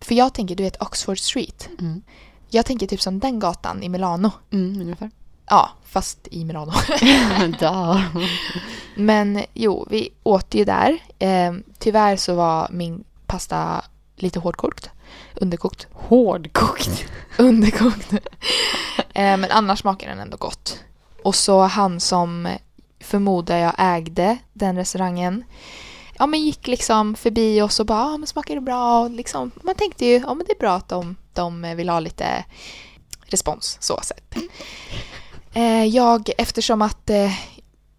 [0.01, 1.69] för jag tänker, du vet Oxford Street.
[1.79, 2.01] Mm.
[2.49, 4.31] Jag tänker typ som den gatan i Milano.
[4.51, 5.11] Mm, ungefär.
[5.49, 6.71] Ja, fast i Milano.
[8.95, 10.99] Men jo, vi åt ju där.
[11.19, 13.83] Eh, tyvärr så var min pasta
[14.15, 14.89] lite hårdkokt.
[15.35, 15.87] Underkokt.
[15.91, 17.05] Hårdkokt.
[17.37, 18.13] Underkokt.
[19.13, 20.79] eh, men annars smakar den ändå gott.
[21.23, 22.47] Och så han som
[22.99, 25.43] förmodar jag ägde den restaurangen.
[26.23, 28.99] Ja men gick liksom förbi oss och bara, ja men smakar det bra?
[28.99, 31.99] Och liksom, man tänkte ju, ja men det är bra att de de vill ha
[31.99, 32.45] lite
[33.25, 34.35] respons så sett.
[35.53, 37.31] Eh, jag, eftersom att eh,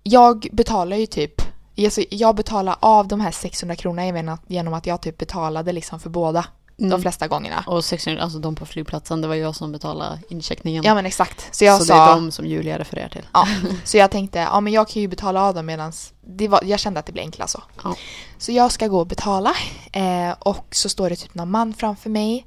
[0.02, 1.42] jag betalar ju typ
[1.78, 6.10] alltså, jag betalar av de här 600 kronorna genom att jag typ betalade liksom för
[6.10, 7.00] båda de Mm.
[7.02, 7.64] flesta gångerna.
[7.66, 10.84] Och 600, alltså de på flygplatsen, det var jag som betalade incheckningen.
[10.84, 11.54] Ja men exakt.
[11.56, 13.26] Så jag så sa, det är de som Julia refererar till.
[13.32, 13.48] ja,
[13.84, 16.80] så jag tänkte, ja men jag kan ju betala av dem medans det var, jag
[16.80, 17.62] kände att det blev enklast så.
[17.84, 17.94] Ja.
[18.38, 19.54] Så jag ska gå och betala
[19.92, 22.46] eh, och så står det typ någon man framför mig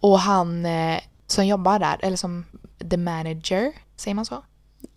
[0.00, 2.44] och han eh, som jobbar där, eller som
[2.90, 4.42] the manager, säger man så?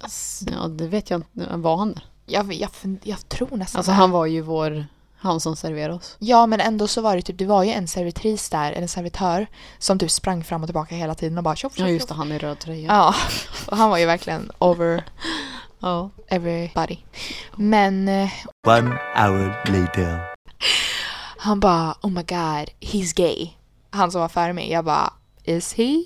[0.04, 1.58] Alltså, Ja, det vet jag inte.
[1.58, 2.02] Var han det?
[2.26, 2.70] Jag, jag,
[3.04, 3.96] jag tror nästan Alltså det.
[3.96, 4.86] han var ju vår,
[5.18, 6.16] han som serverade oss.
[6.20, 8.88] Ja men ändå så var det typ, det var ju en servitris där, eller en
[8.88, 9.48] servitör
[9.80, 12.14] som typ sprang fram och tillbaka hela tiden och bara tjoff, Ja tjoff, just det,
[12.14, 12.88] han i röd tröja.
[12.88, 13.16] Ja,
[13.68, 15.04] och han var ju verkligen over
[15.80, 16.10] Ja.
[16.28, 16.98] everybody.
[17.56, 18.30] Men eh,
[18.68, 20.20] One hour later.
[21.38, 23.50] han bara oh my god, he's gay.
[23.92, 26.04] Han som var före mig, jag bara is he?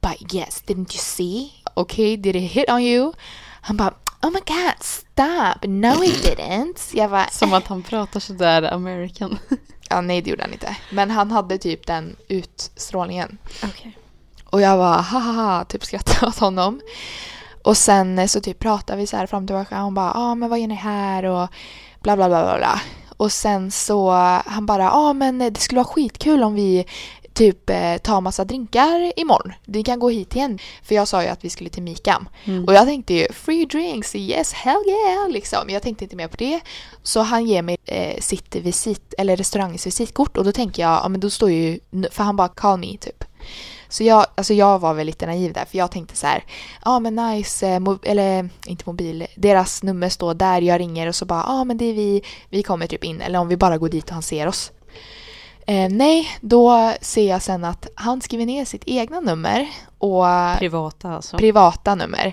[0.00, 1.52] But yes, didn't you see?
[1.74, 3.12] Okay, did he hit on you?
[3.60, 6.90] Han bara oh my god, stop, no he didn't.
[6.92, 9.38] Jag bara Som att han pratar sådär American.
[9.88, 10.76] ja nej det gjorde han inte.
[10.90, 13.38] Men han hade typ den utstrålningen.
[13.64, 13.98] Okej.
[14.44, 16.80] Och jag bara haha, typ skrattade åt honom.
[17.64, 19.80] Och sen eh, så typ pratade vi så här fram och tillbaka.
[19.80, 21.48] Hon bara, ja ah, men vad gör ni här och
[22.02, 22.80] bla bla bla bla bla.
[23.16, 24.10] Och sen så
[24.46, 26.86] han bara, ja ah, men det skulle vara skitkul om vi
[27.32, 29.52] typ eh, tar massa drinkar imorgon.
[29.64, 30.58] Vi kan gå hit igen.
[30.82, 32.28] För jag sa ju att vi skulle till Mikam.
[32.44, 32.64] Mm.
[32.64, 35.70] Och jag tänkte ju free drinks, yes hell yeah liksom.
[35.70, 36.60] Jag tänkte inte mer på det.
[37.02, 41.08] Så han ger mig eh, sitt visit, eller restaurangens visitkort och då tänker jag, ja
[41.08, 41.78] men då står ju,
[42.10, 43.24] för han bara call me typ.
[43.88, 46.44] Så jag, alltså jag var väl lite naiv där för jag tänkte så här,
[46.84, 51.24] ja men nice, eh, eller inte mobil, deras nummer står där, jag ringer och så
[51.24, 53.88] bara, ja men det är vi, vi kommer typ in, eller om vi bara går
[53.88, 54.72] dit och han ser oss.
[55.66, 60.24] Eh, nej, då ser jag sen att han skriver ner sitt egna nummer och
[60.58, 61.36] Privata alltså.
[61.38, 62.32] privata nummer.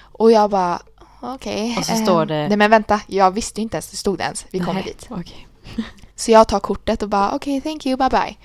[0.00, 0.82] Och jag bara,
[1.20, 1.74] okej.
[1.78, 4.18] Och så eh, står det- Nej men vänta, jag visste ju inte ens det stod
[4.18, 4.46] det ens.
[4.50, 5.06] Vi kommer Nej, dit.
[5.10, 5.48] Okej.
[6.16, 8.36] Så jag tar kortet och bara okej, thank you, bye bye.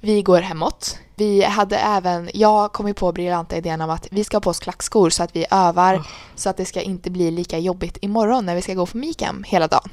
[0.00, 0.98] Vi går hemåt.
[1.14, 4.50] Vi hade även, jag kom ju på briljanta idén om att vi ska ha på
[4.50, 6.06] oss klackskor så att vi övar Oh.
[6.34, 9.44] så att det ska inte bli lika jobbigt imorgon när vi ska gå på Mikam
[9.46, 9.88] hela dagen.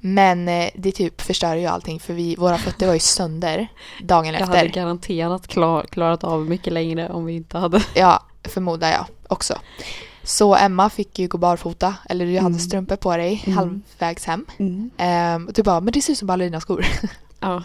[0.00, 3.68] Men eh, det typ förstör ju allting för vi, våra fötter var ju sönder
[4.02, 4.56] dagen Jag efter.
[4.56, 7.82] hade garanterat klar, klarat av mycket längre om vi inte hade.
[7.94, 9.54] Ja, förmodar jag också.
[10.22, 12.58] Så Emma fick ju gå barfota, eller du hade Mm.
[12.58, 13.56] strumpor på dig Mm.
[13.58, 14.46] halvvägs hem.
[14.58, 14.90] Mm.
[14.96, 16.86] Ehm, och du bara, men det ser ut som ballerinaskor.
[17.40, 17.62] Ja,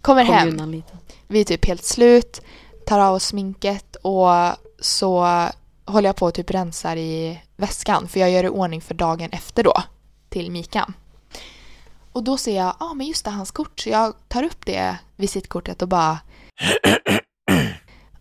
[0.00, 0.82] Kommer kom hem,
[1.28, 2.40] vi är typ helt slut,
[2.86, 4.28] tar av oss sminket och
[4.80, 5.26] så
[5.84, 9.28] håller jag på och typ rensar i väskan för jag gör i ordning för dagen
[9.32, 9.74] efter då
[10.28, 10.88] till Mika.
[12.12, 13.80] Och då ser jag, ja ah, men just det, hans kort.
[13.80, 16.18] Så jag tar upp det visitkortet och bara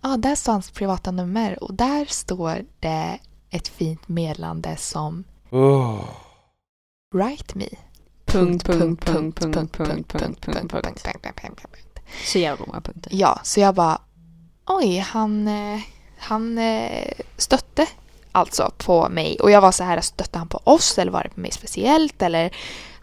[0.02, 3.20] Ja, där står hans privata nummer och där står det
[3.50, 5.24] ett fint meddelande som
[7.14, 7.68] Write me.
[8.26, 10.82] Punkt, punkt, punkt, punkt, punkt, punkt, punkt, punkt.
[10.82, 12.00] punkt.
[12.26, 13.12] Så jävla många punkter.
[13.16, 14.02] Ja, så jag bara
[14.66, 15.80] oj, han, eh,
[16.18, 17.88] han eh, stötte
[18.32, 21.30] alltså på mig och jag var så här, stötte han på oss eller var det
[21.30, 22.56] på mig speciellt eller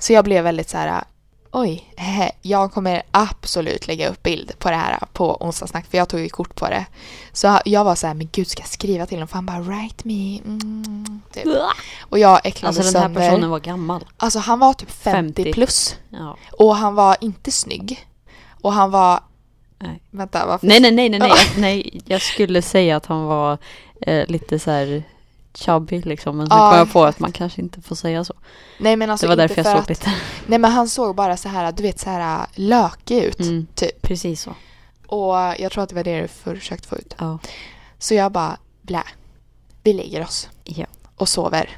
[0.05, 1.05] så jag blev väldigt så här
[1.51, 6.09] oj, eh, jag kommer absolut lägga upp bild på det här på onsdagssnack för jag
[6.09, 6.87] tog ju kort på det.
[7.33, 9.29] Så jag var så här, men gud ska jag skriva till honom?
[9.29, 10.39] För han bara write me.
[10.39, 11.47] Mm, typ.
[12.01, 13.21] Och jag äcklade Alltså den här sönder.
[13.21, 14.05] personen var gammal.
[14.17, 15.53] Alltså han var typ 50, 50.
[15.53, 15.97] plus.
[16.09, 16.37] Ja.
[16.53, 18.07] Och han var inte snygg.
[18.63, 19.21] Och han var...
[19.79, 20.03] Nej.
[20.11, 20.67] Vänta, varför?
[20.67, 22.01] Nej, nej, nej, nej, nej.
[22.07, 23.59] Jag skulle säga att han var
[24.01, 25.03] eh, lite så här
[25.57, 26.37] chubby liksom.
[26.37, 26.71] Men sen Ja.
[26.71, 28.35] kom jag på att man kanske inte får säga så.
[28.79, 30.13] Nej men alltså det var därför jag såg att, lite.
[30.47, 33.41] Nej men han såg bara så här, du vet så här lökig ut.
[33.41, 34.03] Mm, Typ.
[34.03, 34.55] precis så.
[35.07, 37.15] Och jag tror att det var det du försökte få ut.
[37.19, 37.39] Ja.
[37.99, 39.03] Så jag bara, blä.
[39.83, 40.49] Vi lägger oss.
[40.65, 40.87] Ja.
[41.17, 41.77] Och sover.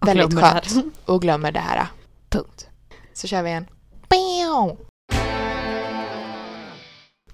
[0.00, 0.64] Och Väldigt glömmer skönt.
[0.64, 0.84] det här.
[1.14, 1.86] Och glömmer det här.
[2.28, 2.66] Punkt.
[3.14, 3.66] Så kör vi en.
[4.08, 4.76] Bam!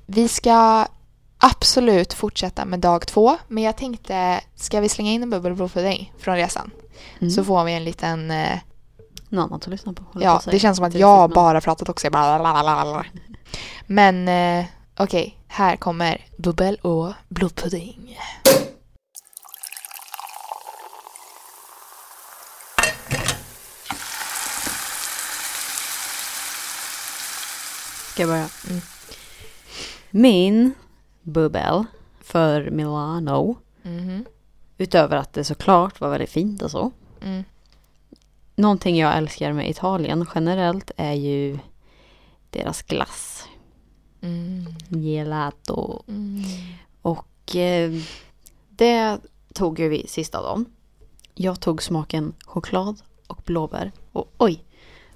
[0.07, 0.87] Vi ska
[1.45, 3.37] absolut fortsätta med dag två.
[3.49, 6.71] Men jag tänkte, ska vi slänga in en bubbelblodpudding från resan?
[7.19, 7.31] Mm.
[7.31, 8.31] Så får vi en liten...
[8.31, 8.59] Eh,
[9.29, 10.05] Något annat att lyssna på.
[10.05, 10.53] på ja, säga.
[10.53, 12.07] det känns som att jag bara pratat också.
[12.07, 13.05] Jag bara lalalala.
[13.87, 14.65] Men eh,
[14.97, 18.19] okej, här kommer bubbel och blodpudding.
[28.13, 28.49] Ska jag börja?
[28.69, 28.81] Mm.
[30.11, 30.75] Min
[31.23, 31.85] bubbel
[32.21, 34.25] för Milano, Mhm.
[34.79, 36.91] utöver att det såklart var väldigt fint och så.
[37.23, 37.45] Mm.
[38.57, 41.59] Någonting jag älskar med Italien generellt är ju
[42.51, 43.49] deras glass.
[44.21, 44.65] Mm.
[44.89, 46.03] Gelato.
[46.09, 46.43] Mm.
[47.03, 47.93] Och eh,
[48.69, 49.19] det
[49.55, 50.65] tog ju vi sista dagen.
[51.35, 53.93] Jag tog smaken choklad och blåbär.
[54.13, 54.65] Och oj,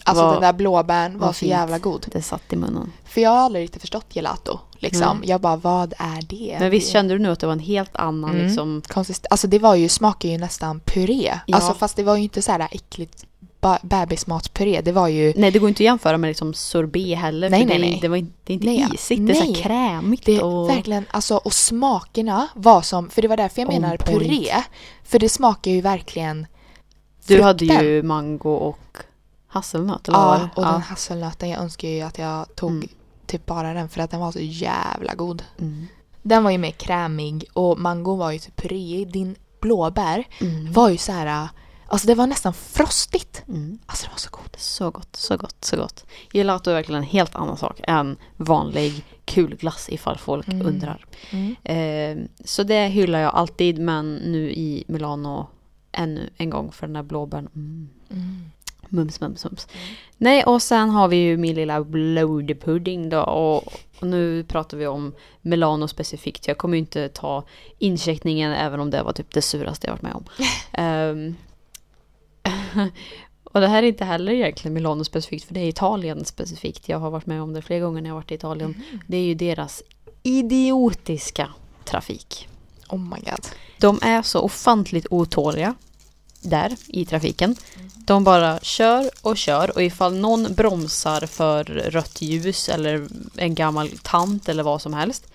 [0.06, 1.50] Alltså Vad- den där blåbären var vad så fint.
[1.50, 2.06] jävla god.
[2.12, 2.92] det satt i munnen.
[3.04, 4.58] För jag har aldrig riktigt förstått gelato.
[4.78, 5.18] Liksom.
[5.20, 5.28] Nej.
[5.30, 6.56] Jag bara, vad är det?
[6.60, 8.46] Men visst kände du nu att det var en helt annan Mm.
[8.46, 8.82] liksom...
[8.88, 11.38] Konsist- alltså det var ju, smakar ju nästan puré.
[11.46, 11.56] Ja.
[11.56, 13.24] Alltså fast det var ju inte så här äckligt
[13.82, 14.80] bebismatspuré.
[14.80, 17.50] Det var ju, Nej, det går inte att jämföra med liksom sorbet heller.
[17.50, 17.98] Nej, nej, det, nej.
[18.02, 19.54] Det, var inte, det är inte Nej, isigt, det är så nej.
[19.54, 20.26] krämigt.
[20.26, 20.70] det och...
[20.70, 24.18] verkligen, alltså och smakerna var som, för det var därför jag On menar point.
[24.22, 24.54] puré.
[25.04, 26.46] För det smakar ju verkligen
[27.26, 27.84] Du hade frukten.
[27.86, 28.78] ju mango och
[29.56, 32.88] hasselnöt, eller Ja, och den hasselnöten, jag önskar ju att jag tog Mm.
[33.26, 35.42] typ bara den för att den var så jävla god.
[35.58, 35.86] Mm.
[36.22, 39.12] Den var ju mer krämig och mango var ju typ puréig.
[39.12, 40.72] Din blåbär Mm.
[40.72, 41.48] var ju så här,
[41.88, 43.42] alltså det var nästan frostigt.
[43.48, 43.78] Mm.
[43.86, 44.56] Alltså det var så god.
[44.58, 46.04] Så gott, så gott, så gott.
[46.32, 50.66] Gelato är verkligen en helt annan sak än vanlig kulglass ifall folk Mm.
[50.66, 51.06] undrar.
[51.64, 55.46] Eh, så det hyllar jag alltid men nu i Milano
[55.92, 57.48] ännu en gång för den där blåbären.
[57.54, 57.88] Mm.
[58.92, 59.04] Mm.
[59.04, 59.68] Mums, mums, mums.
[60.16, 63.20] Nej, och sen har vi ju min lilla blodpudding då.
[63.20, 66.48] Och, och nu pratar vi om Milano specifikt.
[66.48, 67.44] Jag kommer ju inte ta
[67.78, 70.24] incheckningen även om det var typ det suraste jag varit med om.
[70.72, 71.34] Ehm,
[73.44, 76.88] och det här är inte heller egentligen Milano specifikt för det är Italien specifikt.
[76.88, 78.82] Jag har varit med om det flera gånger när jag varit i Italien.
[79.06, 79.82] Det är ju deras
[80.22, 81.50] idiotiska
[81.84, 82.48] trafik.
[82.88, 83.46] Oh my god.
[83.78, 85.74] De är så ofantligt otåliga
[86.46, 87.56] där i trafiken.
[87.94, 93.06] De bara kör och kör och ifall någon bromsar för rött ljus eller
[93.36, 95.26] en gammal tant eller vad som helst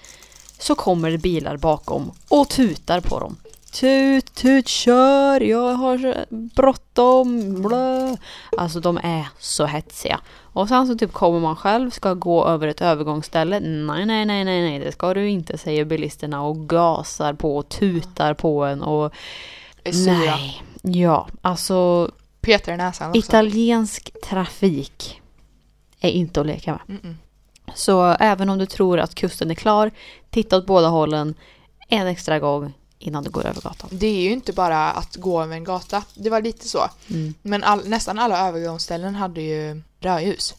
[0.59, 3.37] så kommer det bilar bakom och tutar på dem.
[3.71, 8.15] Tut, tut, kör, jag har bråttom, blö.
[8.57, 10.19] Alltså de är så hetsiga.
[10.53, 13.59] Och sen så typ kommer man själv, ska gå över ett övergångsställe.
[13.59, 17.69] Nej, nej, nej, nej, nej, det ska du inte, säger bilisterna och gasar på och
[17.69, 19.13] tutar på en och
[19.83, 20.63] nej.
[20.81, 23.19] Ja, alltså Peter i näsan också.
[23.19, 25.21] italiensk trafik
[25.99, 26.97] är inte att leka med.
[26.99, 27.15] Mm-mm.
[27.75, 29.91] Så även om du tror att kusten är klar,
[30.29, 31.35] titta åt båda hållen
[31.87, 33.89] en extra gång innan du går över gatan.
[33.91, 36.03] Det är ju inte bara att gå över en gata.
[36.15, 36.79] Det var lite så.
[37.09, 37.33] Mm.
[37.41, 40.55] Men all, nästan alla övergångsställen hade ju rödljus.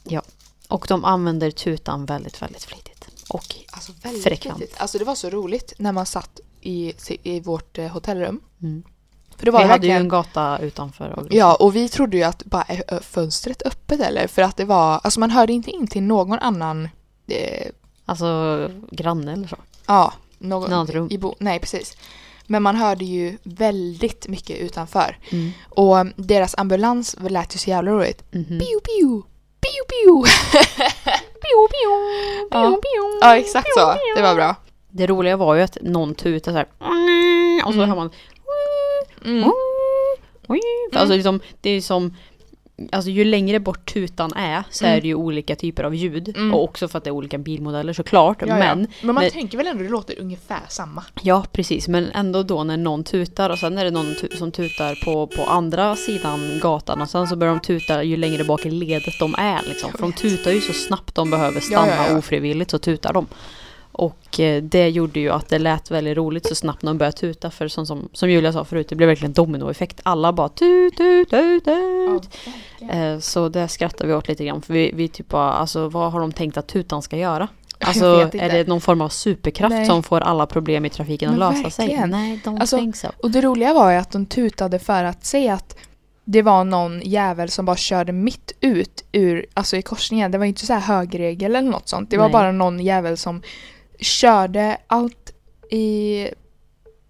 [0.69, 3.09] Och de använder tutan väldigt, väldigt flitigt.
[3.29, 4.59] Och Alltså väldigt Frekvent.
[4.59, 4.81] flitigt.
[4.81, 8.41] Alltså det var så roligt när man satt i, i vårt eh, hotellrum.
[8.63, 8.83] mm.
[9.43, 11.19] För det var vi hade ju en gata utanför.
[11.19, 14.27] Och Ja, och vi trodde ju att bara är ö- fönstret öppet eller?
[14.27, 16.89] För att det var, alltså man hörde inte in till någon annan,
[17.29, 17.67] eh,
[18.07, 19.57] Alltså granne eller så.
[19.87, 21.09] ja, någon, Något rum.
[21.11, 21.97] i bo, nej precis.
[22.47, 25.19] Men man hörde ju väldigt mycket utanför.
[25.31, 25.51] Mm.
[25.69, 28.23] Och um, deras ambulans lät ju så jävla roligt.
[28.33, 28.45] Mhm.
[28.47, 29.23] Piu, piu,
[29.61, 30.23] piu, piu.
[31.43, 31.91] Piu, piu,
[32.51, 32.63] Ja.
[32.71, 33.93] piu, piu, Ja, exakt så.
[33.93, 34.15] piu.
[34.17, 34.57] Det var bra.
[34.91, 36.67] Det roliga var ju att någon tutade så här.
[37.67, 37.89] Och så Mm.
[37.89, 38.11] hör man.
[39.25, 39.51] Mm.
[40.93, 42.15] Alltså liksom, det är som
[42.93, 44.97] Alltså ju längre bort tutan är så Mm.
[44.97, 46.29] är det ju olika typer av ljud.
[46.37, 46.55] Mm.
[46.55, 48.37] Och också för att det är olika bilmodeller såklart.
[48.41, 48.57] Ja, ja.
[48.59, 51.05] Men men man men- tänker väl ändå det låter ungefär samma.
[51.23, 54.53] ja precis, men ändå då när någon tutar och sen är det någon tu- som
[54.53, 58.67] tutar på, på andra sidan gatan och sen så börjar de tuta ju längre bak
[58.67, 59.91] i ledet de är liksom.
[59.93, 62.19] För de tutar ju så snabbt de behöver stanna ja.
[62.19, 63.27] ofrivilligt så tutar de.
[63.93, 67.51] Och eh, det gjorde ju att det lät väldigt roligt så snabbt de började tuta
[67.51, 70.01] för som, som, som Julia sa förut, det blev verkligen dominoeffekt.
[70.03, 72.29] Alla bara tut, tut, tut, tut.
[73.21, 76.21] Så det skrattar vi åt lite grann för vi, vi typ bara, alltså vad har
[76.21, 77.49] de tänkt att tutan ska göra?
[77.85, 79.87] Alltså är det någon form av superkraft Nej.
[79.87, 81.87] som får alla problem i trafiken att lösa sig?
[81.87, 82.11] verkligen.
[82.11, 83.09] Nej, de Alltså, so.
[83.23, 85.77] Och det roliga var ju att de tutade för att säga att
[86.25, 90.31] det var någon jävel som bara körde mitt ut ur, alltså i korsningen.
[90.31, 92.11] Det var ju inte så här högregel eller något sånt.
[92.11, 92.33] Det var Nej.
[92.33, 93.43] bara någon jävel som
[94.03, 95.33] körde allt
[95.71, 96.29] i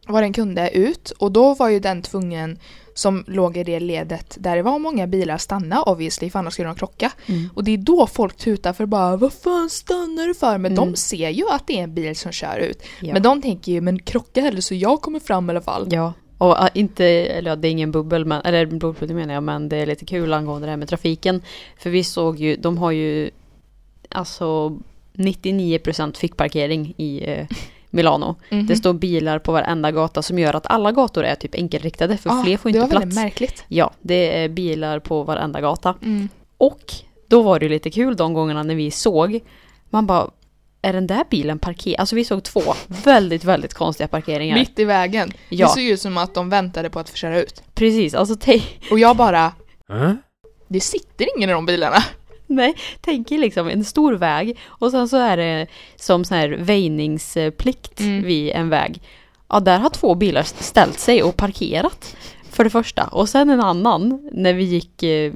[0.06, 2.58] vad den kunde ut och då var ju den tvungen
[2.94, 6.68] som låg i det ledet där det var många bilar stanna obviously för annars skulle
[6.68, 7.12] de krocka.
[7.26, 7.48] Mm.
[7.54, 10.58] Och det är då folk tutar för bara vad fan stannar du för?
[10.58, 10.74] Men Mm.
[10.84, 12.82] de ser ju att det är en bil som kör ut.
[13.00, 13.12] Ja.
[13.12, 15.88] Men de tänker ju men krocka hellre så jag kommer fram i alla fall.
[15.90, 19.68] Ja, och äh, inte, eller det är ingen bubbel, men, eller bubbel menar jag, men
[19.68, 21.42] det är lite kul angående det här med trafiken.
[21.78, 23.30] För vi såg ju, de har ju
[24.08, 24.78] alltså
[25.14, 27.46] 99% fickparkering i eh,
[27.90, 28.36] Milano.
[28.50, 28.66] Mhm.
[28.66, 32.30] Det står bilar på varenda gata som gör att alla gator är typ enkelriktade för
[32.30, 33.24] Ja, fler får det inte var väldigt plats.
[33.24, 33.64] märkligt.
[33.68, 35.94] Ja, det är bilar på varenda gata.
[36.02, 36.28] Mm.
[36.58, 36.92] Och
[37.28, 39.40] då var det lite kul de gångerna när vi såg,
[39.90, 40.30] man bara,
[40.82, 42.00] är den där bilen parkerad?
[42.00, 42.62] Alltså vi såg två
[43.04, 44.56] väldigt, väldigt konstiga parkeringar.
[44.58, 45.32] Mitt i vägen.
[45.48, 45.66] Ja.
[45.66, 47.62] Det såg ut som att de väntade på att få köra ut.
[47.74, 48.50] Precis, alltså
[48.90, 49.52] Och jag bara,
[49.88, 50.12] Huh?
[50.68, 51.96] det sitter ingen i de bilarna.
[52.56, 56.48] Nej, tänk er liksom en stor väg och sen så är det som sån här
[56.48, 58.22] väjningsplikt Mm.
[58.24, 59.02] vid en väg.
[59.48, 62.16] Ja, där har två bilar ställt sig och parkerat.
[62.50, 63.04] För det första.
[63.04, 65.32] Och sen en annan när vi gick eh,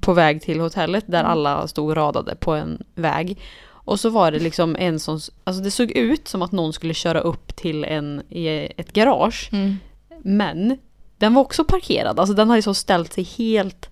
[0.00, 1.30] på väg till hotellet där Mm.
[1.32, 3.38] alla stod radade på en väg.
[3.68, 6.94] Och så var det liksom en som, alltså det såg ut som att någon skulle
[6.94, 9.48] köra upp till en, i ett garage.
[9.52, 9.76] Mm.
[10.22, 10.78] Men
[11.18, 13.89] den var också parkerad, alltså den ju så ställt sig helt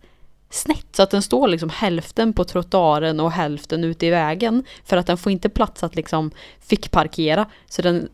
[0.50, 4.64] snett så att den står liksom hälften på trottoaren och hälften ute i vägen.
[4.84, 6.30] För att den får inte plats att liksom
[6.60, 7.46] fick parkera.
[7.68, 8.08] Så den,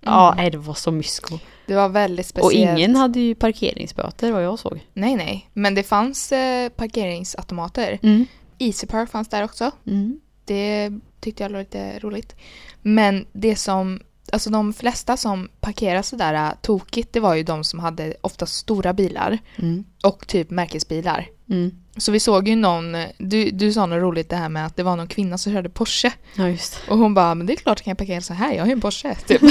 [0.00, 1.38] ja nej, det var så mysko.
[1.66, 2.78] Det var väldigt Och speciellt.
[2.78, 4.86] ingen hade ju parkeringsböter vad jag såg.
[4.92, 5.50] Nej, nej.
[5.52, 7.98] Men det fanns eh, parkeringsautomater.
[8.02, 8.26] Mm.
[8.58, 9.70] Easy Park fanns där också.
[9.86, 10.20] Mm.
[10.44, 10.90] Det
[11.20, 12.36] tyckte jag var lite roligt.
[12.82, 14.00] Men det som,
[14.32, 18.54] alltså de flesta som parkerade sådär äh, tokigt, det var ju de som hade oftast
[18.54, 19.84] stora bilar Mm.
[20.04, 21.28] och typ märkesbilar.
[21.50, 21.70] Mm.
[21.96, 24.82] Så vi såg ju någon, du, du sa något roligt det här med att det
[24.82, 26.12] var någon kvinna som körde Porsche.
[26.36, 26.92] Ja just det.
[26.92, 28.72] Och hon bara, men det är klart jag kan parkera så här, jag har ju
[28.72, 29.14] en Porsche.
[29.26, 29.42] Typ.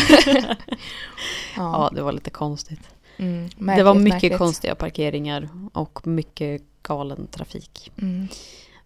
[1.55, 2.79] Ja det var lite konstigt.
[3.17, 4.37] Mm, det märkligt, var mycket märkligt.
[4.37, 7.91] konstiga parkeringar och mycket galen trafik.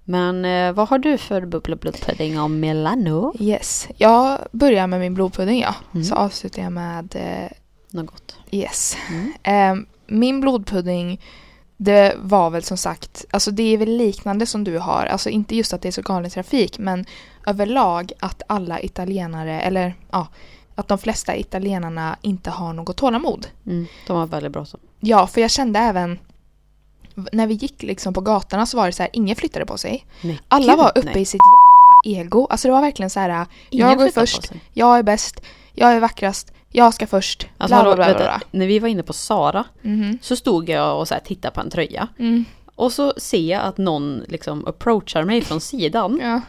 [0.05, 3.33] Men eh, vad har du för bubbla-blodpudding om Milano?
[3.39, 5.75] Yes, jag börjar med min blodpudding ja.
[5.93, 6.03] Mm.
[6.03, 7.51] Så avslutar jag med eh,
[7.91, 8.35] Något gott?
[8.51, 8.97] yes.
[9.09, 9.33] Mm.
[9.43, 11.21] Eh, min blodpudding,
[11.77, 15.05] det var väl som sagt, alltså det är väl liknande som du har.
[15.05, 17.05] Alltså inte just att det är så galen trafik, men
[17.45, 20.27] överlag att alla italienare, eller ja,
[20.75, 23.47] att de flesta italienarna inte har något tålamod.
[23.65, 23.85] Mm.
[24.07, 24.79] De var väldigt bråttom.
[24.99, 26.19] Ja, för jag kände även
[27.31, 30.05] när vi gick liksom på gatorna så var det så här, ingen flyttade på sig.
[30.21, 31.21] Nej, Alla gud, var uppe nej.
[31.21, 31.39] i sitt
[32.05, 32.47] jävla ego.
[32.49, 35.41] Alltså det var verkligen så här, Ingen jag går först, jag är bäst,
[35.73, 37.47] jag är vackrast, jag ska först.
[37.57, 40.17] Alltså, bla, bla, bla, bla, när vi var inne på Sara Mhm.
[40.21, 42.07] så stod jag och så här tittade på en tröja.
[42.19, 42.45] Mm.
[42.75, 46.19] Och så ser jag att någon liksom approachar mig från sidan.
[46.23, 46.41] Ja.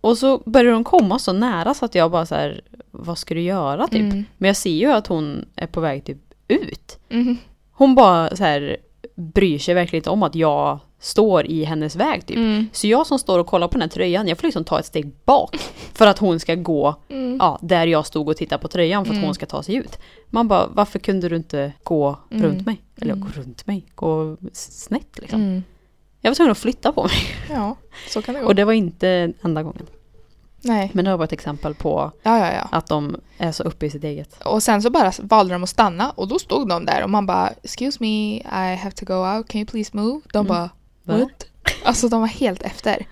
[0.00, 2.60] Och så börjar de komma så nära så att jag bara så här,
[2.90, 4.00] vad ska du göra typ?
[4.12, 4.24] Mm.
[4.38, 6.18] Men jag ser ju att hon är på väg typ
[6.48, 6.98] ut.
[7.08, 7.36] Mhm.
[7.72, 8.76] Hon bara så här
[9.18, 12.36] bryr sig verkligen inte om att jag står i hennes väg typ.
[12.36, 12.66] Mm.
[12.72, 14.86] Så jag som står och kollar på den här tröjan, jag får liksom ta ett
[14.86, 15.56] steg bak.
[15.94, 17.36] För att hon ska gå Mm.
[17.40, 19.24] ja, där jag stod och tittade på tröjan för att Mm.
[19.24, 19.98] hon ska ta sig ut.
[20.30, 22.42] Man bara, varför kunde du inte gå Mm.
[22.44, 22.80] runt mig?
[23.00, 23.24] Eller Mm.
[23.26, 25.40] gå runt mig, gå snett liksom.
[25.42, 25.62] Mm.
[26.20, 27.12] Jag var tvungen att flytta på mig.
[27.50, 27.76] Ja,
[28.08, 28.46] så kan det gå.
[28.46, 29.86] Och det var inte enda gången.
[30.60, 30.90] Nej.
[30.94, 32.68] Men det var bara ett exempel på Ja, ja, ja.
[32.72, 34.42] att de är så uppe i sitt eget.
[34.44, 37.26] Och sen så bara valde de att stanna och då stod de där och man
[37.26, 40.20] bara Excuse me, I have to go out, can you please move?
[40.32, 40.48] De Mm.
[40.48, 40.70] bara?
[41.18, 41.46] What?
[41.84, 43.06] Alltså de var helt efter.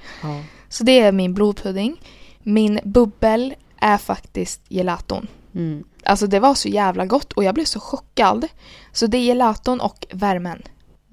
[0.69, 2.01] Så det är min blodpudding.
[2.43, 5.27] Min bubbel är faktiskt gelaton.
[5.55, 5.85] Mm.
[6.05, 8.49] Alltså det var så jävla gott och jag blev så chockad.
[8.93, 10.63] Så det är gelaton och värmen.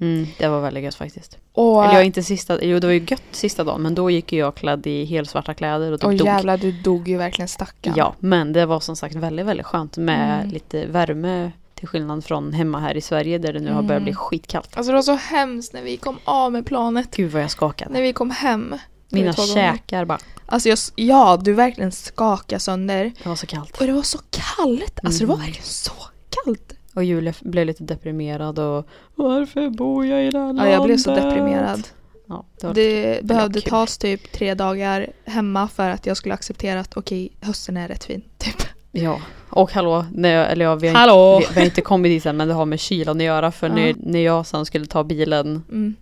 [0.04, 1.38] Mm, det var väldigt gött faktiskt.
[1.54, 4.32] Och, Eller jag inte sista, jo det var ju gött sista dagen men då gick
[4.34, 6.28] ju jag klädd i helt svarta kläder och typ och dog.
[6.28, 7.94] jävlar du dog ju verkligen stackarn.
[7.98, 10.50] Ja, men det var som sagt väldigt, väldigt skönt med Mm.
[10.54, 14.04] lite värme till skillnad från hemma här i Sverige där det nu har börjat Mm.
[14.04, 14.78] bli skitkallt.
[14.78, 17.16] Alltså det var så hemskt när vi kom av med planet.
[17.16, 17.92] Gud vad jag skakade.
[17.94, 18.76] När vi kom hem.
[19.10, 23.12] Mina käkar bara, Alltså jag, ja, du verkligen skakade sönder.
[23.24, 23.82] det var så kallt.
[23.82, 25.00] Och det var så kallt.
[25.04, 25.46] Alltså det var Mm.
[25.46, 25.92] verkligen så
[26.30, 26.74] kallt.
[26.94, 30.74] Och Julia blev lite deprimerad och varför bor jag i det här Ja, landet?
[30.74, 31.88] jag blev så deprimerad.
[32.28, 33.70] Ja, det Det behövde kul.
[33.70, 38.04] tas typ tre dagar hemma för att jag skulle acceptera att okej, hösten är rätt
[38.04, 38.22] fin.
[38.38, 38.56] Typ.
[38.92, 39.20] Ja,
[39.50, 41.36] och hallå, när jag, eller ja, vi, har Hallå!
[41.38, 43.52] inte, vi, vi har inte kommit dit än men det har med kylan att göra
[43.52, 43.76] för Ja.
[43.76, 45.96] när, när jag sen skulle ta bilen Mm,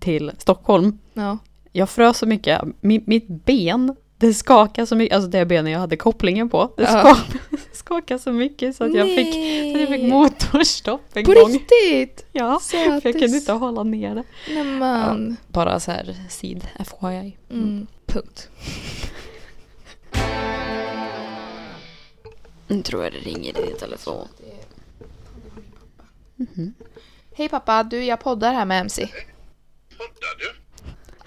[0.00, 1.38] till Stockholm, ja.
[1.72, 5.80] jag frös så mycket, Min, mitt ben, det skakade så mycket, alltså det benen jag
[5.80, 7.18] hade kopplingen på, det Ja.
[7.72, 9.34] skakade, så mycket så att jag fick,
[9.72, 11.52] så att jag fick motorstopp en På gång.
[11.52, 12.26] riktigt?
[12.32, 13.02] Ja, Sötis.
[13.02, 14.24] för jag kunde inte hålla ner det.
[14.54, 15.36] Nämen.
[15.48, 16.68] Bara så här sid,
[17.00, 17.36] FYI.
[17.50, 18.48] Mm, punkt.
[22.70, 24.28] Nu tror jag det ringer i din telefon.
[26.36, 26.74] Mhm.
[27.34, 29.06] Hej pappa, du jag poddar här med MC.
[29.96, 30.54] Poddar du?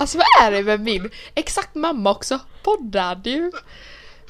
[0.01, 1.09] Alltså vad är det med min?
[1.35, 2.39] Exakt mamma också.
[2.63, 3.51] Poddar du?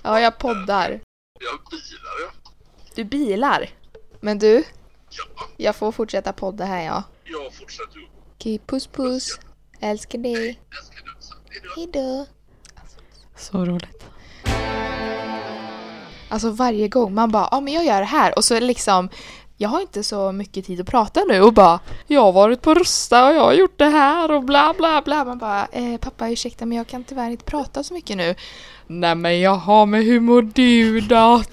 [0.01, 1.01] Ja, jag poddar.
[1.39, 2.51] Jag bilar ja.
[2.95, 3.69] Du bilar.
[4.19, 4.63] Men du,
[5.09, 7.03] Ja, jag får fortsätta podda här ja.
[7.23, 8.07] jag fortsätter ju.
[8.35, 9.39] Okej, puss puss.
[9.79, 10.61] Älskar dig.
[10.79, 11.33] Älskar dig också.
[11.49, 11.69] Hejdå.
[11.75, 12.25] Hejdå.
[13.35, 14.03] Så roligt.
[16.29, 18.67] Alltså varje gång man bara, ja men jag gör det här och så är det
[18.67, 19.09] liksom
[19.61, 22.73] jag har inte så mycket tid att prata nu och bara Jag har varit på
[22.73, 25.25] Rusta och jag har gjort det här och bla bla bla.
[25.25, 28.35] Man bara eh, Pappa ursäkta men jag kan tyvärr inte prata så mycket nu.
[28.87, 31.43] Nej men jaha men hur mår du då?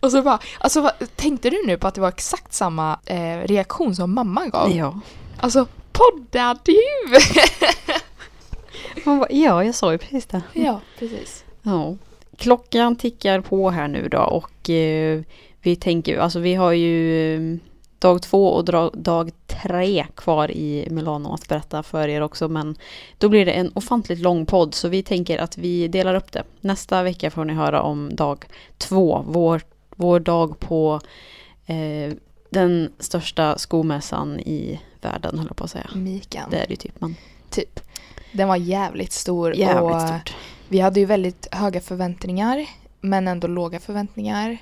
[0.00, 3.38] Och så bara, alltså vad, tänkte du nu på att det var exakt samma eh,
[3.44, 4.76] reaktion som mamma gav?
[4.76, 5.00] Ja.
[5.40, 6.80] Alltså poddar du?
[9.04, 10.42] Man bara, ja, jag sa ju precis det.
[10.52, 11.44] Ja, precis.
[11.62, 11.96] Ja.
[12.36, 15.22] Klockan tickar på här nu då och eh,
[15.62, 17.58] vi tänker, alltså vi har ju eh,
[17.98, 18.64] dag två och
[19.02, 22.76] dag tre kvar i Milano att berätta för er också men
[23.18, 26.42] då blir det en ofantligt lång podd så vi tänker att vi delar upp det.
[26.60, 28.44] Nästa vecka får ni höra om dag
[28.78, 29.62] två, vår,
[29.96, 31.00] vår dag på
[31.66, 32.12] eh,
[32.50, 35.90] den största skomässan i världen höll jag på att säga.
[35.94, 36.50] Mikan.
[36.50, 37.16] Det är det ju typ men
[37.50, 37.80] Typ.
[38.32, 39.54] Den var jävligt stor.
[39.54, 40.34] jävligt och stort.
[40.68, 42.66] Vi hade ju väldigt höga förväntningar,
[43.00, 44.58] men ändå låga förväntningar.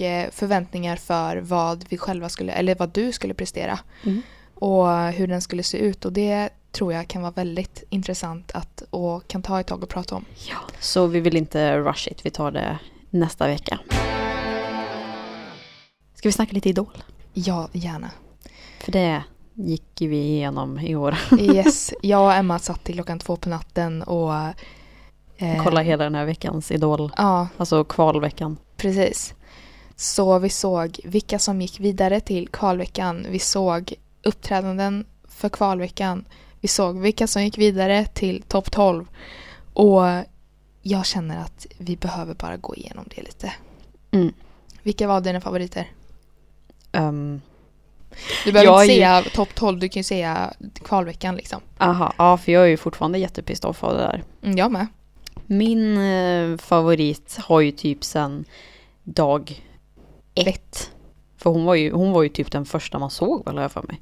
[0.00, 3.78] Och förväntningar för vad vi själva skulle, eller vad du skulle prestera.
[4.04, 4.22] Mm.
[4.54, 6.04] Och hur den skulle se ut.
[6.04, 9.88] Och det tror jag kan vara väldigt intressant att, och kan ta ett tag att
[9.88, 10.24] prata om.
[10.48, 12.26] Ja, så vi vill inte rush it.
[12.26, 12.78] Vi tar det
[13.10, 13.78] nästa vecka.
[16.14, 16.98] Ska vi snacka lite Idol?
[17.32, 18.10] Ja, gärna.
[18.80, 19.22] För det
[19.54, 21.16] gick vi igenom i år.
[21.40, 24.34] Yes, jag och Emma satt till klockan två på natten och...
[25.36, 27.12] eh, Kolla hela den här veckans Idol.
[27.16, 28.56] Ja, Alltså kvalveckan.
[28.76, 29.34] Precis.
[29.96, 33.26] Så vi såg vilka som gick vidare till kvalveckan.
[33.30, 36.24] Vi såg uppträdanden för kvalveckan.
[36.60, 39.06] Vi såg vilka som gick vidare till topp 12.
[39.72, 40.02] Och
[40.82, 43.52] jag känner att vi behöver bara gå igenom det lite.
[44.10, 44.32] Mm.
[44.82, 45.90] Vilka var dina favoriter?
[46.92, 47.40] Um,
[48.44, 51.60] Du behöver inte är säga topp 12, du kan ju säga kvalveckan liksom.
[51.78, 54.24] aha, ja för jag är ju fortfarande jättepissed off av det där.
[54.42, 54.86] Mm, jag med.
[55.46, 58.44] Min eh, favorit har ju typ sen
[59.04, 59.62] dag
[60.36, 60.90] ett.
[61.36, 63.72] För hon var, ju, hon var ju typ den första man såg väl har jag
[63.72, 64.00] för mig.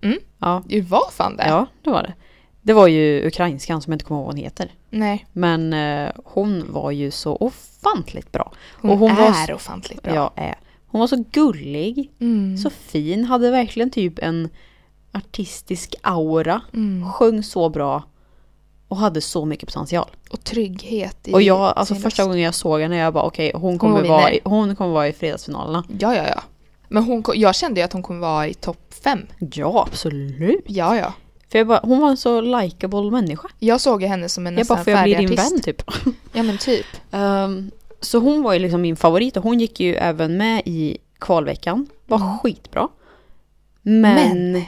[0.00, 0.18] Mm.
[0.38, 1.48] Ja, Det var fan det.
[1.48, 2.14] ja, det var det.
[2.62, 4.72] Det var ju ukrainskan som jag inte kommer ihåg vad hon heter.
[4.90, 8.52] Nej, Men eh, hon var ju så ofantligt bra.
[8.80, 10.14] hon, Och hon var är s- ofantligt bra.
[10.14, 10.54] Ja, är.
[10.86, 12.58] Hon var så gullig, Mm.
[12.58, 14.48] så fin, hade verkligen typ en
[15.12, 16.60] artistisk aura.
[16.74, 17.12] Mm.
[17.12, 18.02] Sjöng så bra
[18.88, 20.08] och hade så mycket potential.
[20.30, 23.78] Och trygghet i Och jag, alltså första gången jag såg henne, jag bara okej, hon,
[23.78, 24.08] kommer vinner.
[24.14, 25.84] vara i, hon kommer vara i fredagsfinalerna.
[26.00, 26.42] Ja, ja, ja.
[26.88, 29.26] Men hon, jag kände ju att hon kommer vara i topp fem.
[29.52, 30.64] Ja, absolut.
[30.66, 31.12] Ja, ja.
[31.50, 33.48] För jag bara, hon var en så likable människa.
[33.58, 35.52] Jag såg henne som en Jag nästan bara, får jag bli färdig din artist.
[35.52, 35.82] vän typ?
[36.32, 36.86] Ja, men typ.
[37.10, 37.70] Ehm,
[38.00, 41.86] så hon var ju liksom min favorit och hon gick ju även med i kvalveckan.
[42.06, 42.38] Var Mm.
[42.38, 42.88] skitbra.
[43.82, 44.62] Men,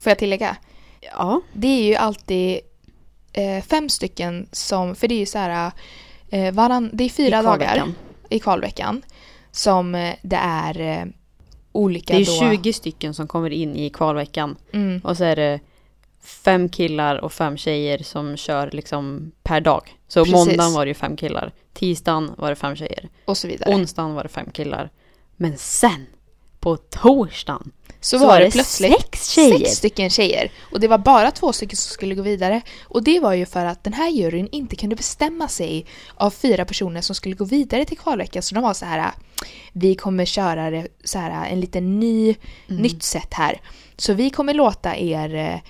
[0.00, 0.56] Får jag tillägga?
[1.00, 2.60] ja, Det är ju alltid
[3.38, 5.72] eh, fem stycken som, för det är ju så här,
[6.30, 7.92] eh, varann, det är fyra i dagar
[8.28, 9.02] i kvalveckan
[9.50, 11.04] som eh, det är eh,
[11.72, 12.50] olika Det är då.
[12.56, 14.56] 20 stycken som kommer in i kvalveckan.
[14.72, 15.60] Mm, Och så är det
[16.22, 19.96] fem killar och fem tjejer som kör liksom per dag.
[20.08, 20.32] Så Precis.
[20.32, 21.52] måndagen var det ju fem killar.
[21.72, 23.08] Tisdagen var det fem tjejer.
[23.24, 23.74] och så vidare.
[23.74, 24.90] Onsdagen var det fem killar.
[25.36, 26.06] Men sen,
[26.60, 29.58] på torsdagen, så, så var det plötsligt sex tjejer.
[29.58, 30.52] sex stycken tjejer.
[30.72, 32.60] Och det var bara två stycken som skulle gå vidare.
[32.84, 36.64] Och det var ju för att den här juryn inte kunde bestämma sig av fyra
[36.64, 38.42] personer som skulle gå vidare till kvalveckan.
[38.42, 39.10] Så de var så här,
[39.72, 42.34] vi kommer köra det så här, en liten ny,
[42.68, 42.82] Mm.
[42.82, 43.60] nytt sätt här.
[43.96, 45.60] Så vi kommer låta er eh,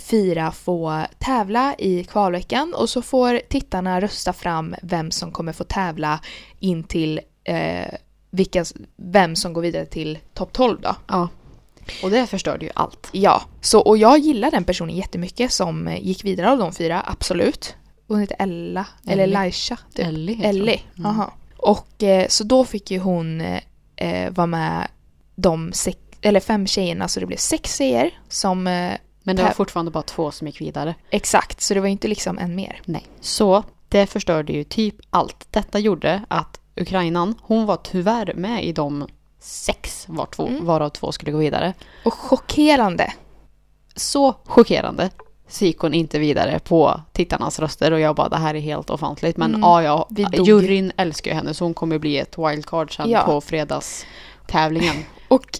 [0.00, 5.64] fyra få tävla i kvalveckan och så får tittarna rösta fram vem som kommer få
[5.64, 6.20] tävla
[6.60, 7.94] in till eh,
[8.30, 8.64] vilka,
[8.96, 10.96] vem som går vidare till topp 12 då.
[11.08, 11.28] Ja.
[12.02, 13.08] Och det förstörde ju allt.
[13.12, 17.02] Ja, så, och jag gillar den personen jättemycket som eh, gick vidare av de fyra,
[17.06, 17.74] absolut.
[18.08, 19.34] Hon heter Ella, eller Ellie.
[19.34, 19.78] Laisha.
[19.94, 20.06] Typ.
[20.06, 21.06] Ellie heter Ellie, hon.
[21.06, 21.16] Mm.
[21.16, 21.30] jaha.
[21.56, 23.60] Och eh, så då fick ju hon eh,
[23.96, 24.88] eh, vara med
[25.34, 29.50] de sex, eller fem tjejerna, så det blev sex tjejer som eh, Men det var
[29.50, 30.94] fortfarande bara två som gick vidare.
[31.10, 32.80] exakt, så det var inte liksom en mer.
[32.84, 33.06] Nej.
[33.20, 35.46] Så det förstörde ju typ allt.
[35.50, 39.08] Detta gjorde att Ukrainan, hon var tyvärr med i de
[39.42, 40.64] sex var två, Mm.
[40.64, 41.74] varav två skulle gå vidare.
[42.04, 43.12] Och chockerande.
[43.96, 45.10] Så chockerande
[45.48, 48.90] så gick hon inte vidare på tittarnas röster och jag bara det här är helt
[48.90, 49.36] ofantligt.
[49.36, 49.60] Men Mm.
[49.60, 53.22] ja, ja, Vi juryn älskar ju henne så hon kommer bli ett wildcard sen Ja.
[53.22, 54.96] på fredagstävlingen.
[55.28, 55.58] Och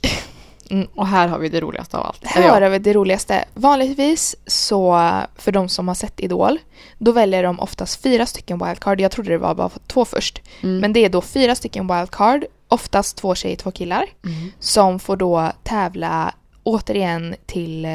[0.95, 2.25] Och här har vi det roligaste av allt.
[2.25, 3.45] här är väl det roligaste.
[3.55, 6.59] Vanligtvis så, för de som har sett Idol,
[6.99, 9.01] då väljer de oftast fyra stycken wildcard.
[9.01, 10.41] Jag trodde det var bara två först.
[10.63, 10.79] Mm.
[10.79, 14.53] Men det är då fyra stycken wildcard, oftast två tjejer, två killar, Mm.
[14.59, 17.91] som får då tävla återigen till eh,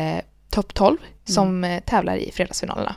[0.49, 1.71] topp 12 som Mm.
[1.77, 2.95] eh, tävlar i fredagsfinalerna.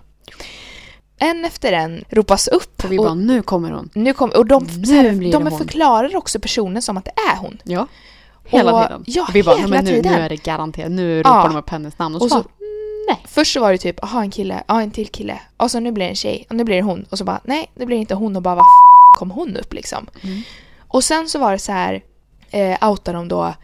[1.18, 3.90] En efter en ropas upp Och vi och, bara, nu kommer hon.
[3.94, 7.58] nu kom, och de, Nu de förklarar också personen som att det är hon.
[7.64, 7.86] Ja.
[8.44, 9.04] Hela Och- tiden.
[9.06, 10.90] ja, och vi bara, hela men nu, nu är det garanterat.
[10.90, 11.48] Nu ropar Ja.
[11.48, 12.14] de upp hennes namn.
[12.14, 12.48] Och så, Och så- bara,
[13.08, 13.18] nej.
[13.28, 15.92] Först så var det typ, aha en kille, ja en till kille, och så nu
[15.92, 17.96] blir det en tjej, och nu blir det hon, och så bara nej, det blir
[17.96, 18.64] inte hon, och bara vad
[19.18, 20.06] kom hon upp liksom?
[20.22, 20.42] Mm.
[20.92, 22.02] Och sen så var det så här,
[22.50, 23.54] eh, outade de då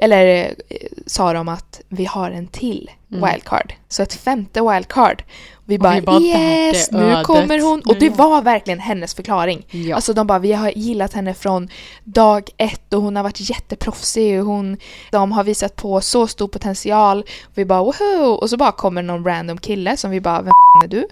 [0.00, 0.76] eller eh,
[1.06, 3.30] sa de att vi har en till Mm.
[3.30, 3.74] wildcard.
[3.88, 5.22] Så ett femte wildcard.
[5.64, 7.80] Vi Och bara, vi bara, "Där är yes, nu ödet." kommer hon.
[7.86, 8.16] Och det Nu.
[8.16, 9.66] var verkligen hennes förklaring.
[9.70, 9.96] Ja.
[9.96, 11.68] Alltså de bara, vi har gillat henne från
[12.04, 14.76] dag ett och hon har varit jätteproffsig och hon,
[15.10, 17.18] de har visat på så stor potential.
[17.44, 18.32] Och vi bara woho!
[18.40, 21.06] Och så bara kommer någon random kille som vi bara, vem f- är du?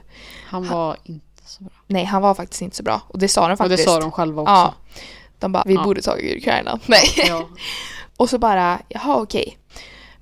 [0.46, 1.72] Han var inte så bra.
[1.86, 3.00] Nej, han var faktiskt inte så bra.
[3.08, 3.84] Och det sa de Och faktiskt.
[3.84, 4.52] det sa de själva också.
[4.54, 4.74] Ja.
[5.38, 5.82] De bara, vi Ja.
[5.84, 6.78] borde tagit Ukraina.
[6.86, 7.04] Nej.
[7.28, 7.48] Ja.
[8.16, 9.58] Och så bara, jaha okej.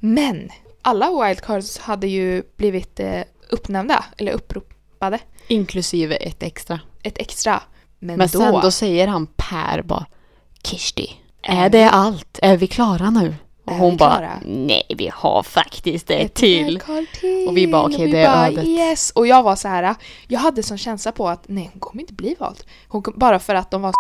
[0.01, 0.51] Men
[0.83, 5.19] alla wildcards hade ju blivit eh, uppnämnda, eller uppropade.
[5.49, 6.81] Inklusive ett extra.
[7.03, 7.61] Ett extra.
[7.99, 10.07] Men, Men då, sen då säger han Per bara
[10.63, 11.11] Kirsti,
[11.43, 12.39] Är är det allt?
[12.43, 13.35] Är vi klara nu?
[13.65, 14.33] Och Är hon bara?
[14.45, 16.81] Nej, vi har faktiskt ett till.
[17.21, 17.49] till.
[17.49, 18.65] Och vi bara, okej, vi det är bara, ödet.
[18.65, 19.11] Yes.
[19.11, 19.95] Och jag var så här,
[20.29, 22.65] jag hade sån känsla på att nej, hon kommer inte bli vald.
[22.89, 23.93] Hon bara för att de var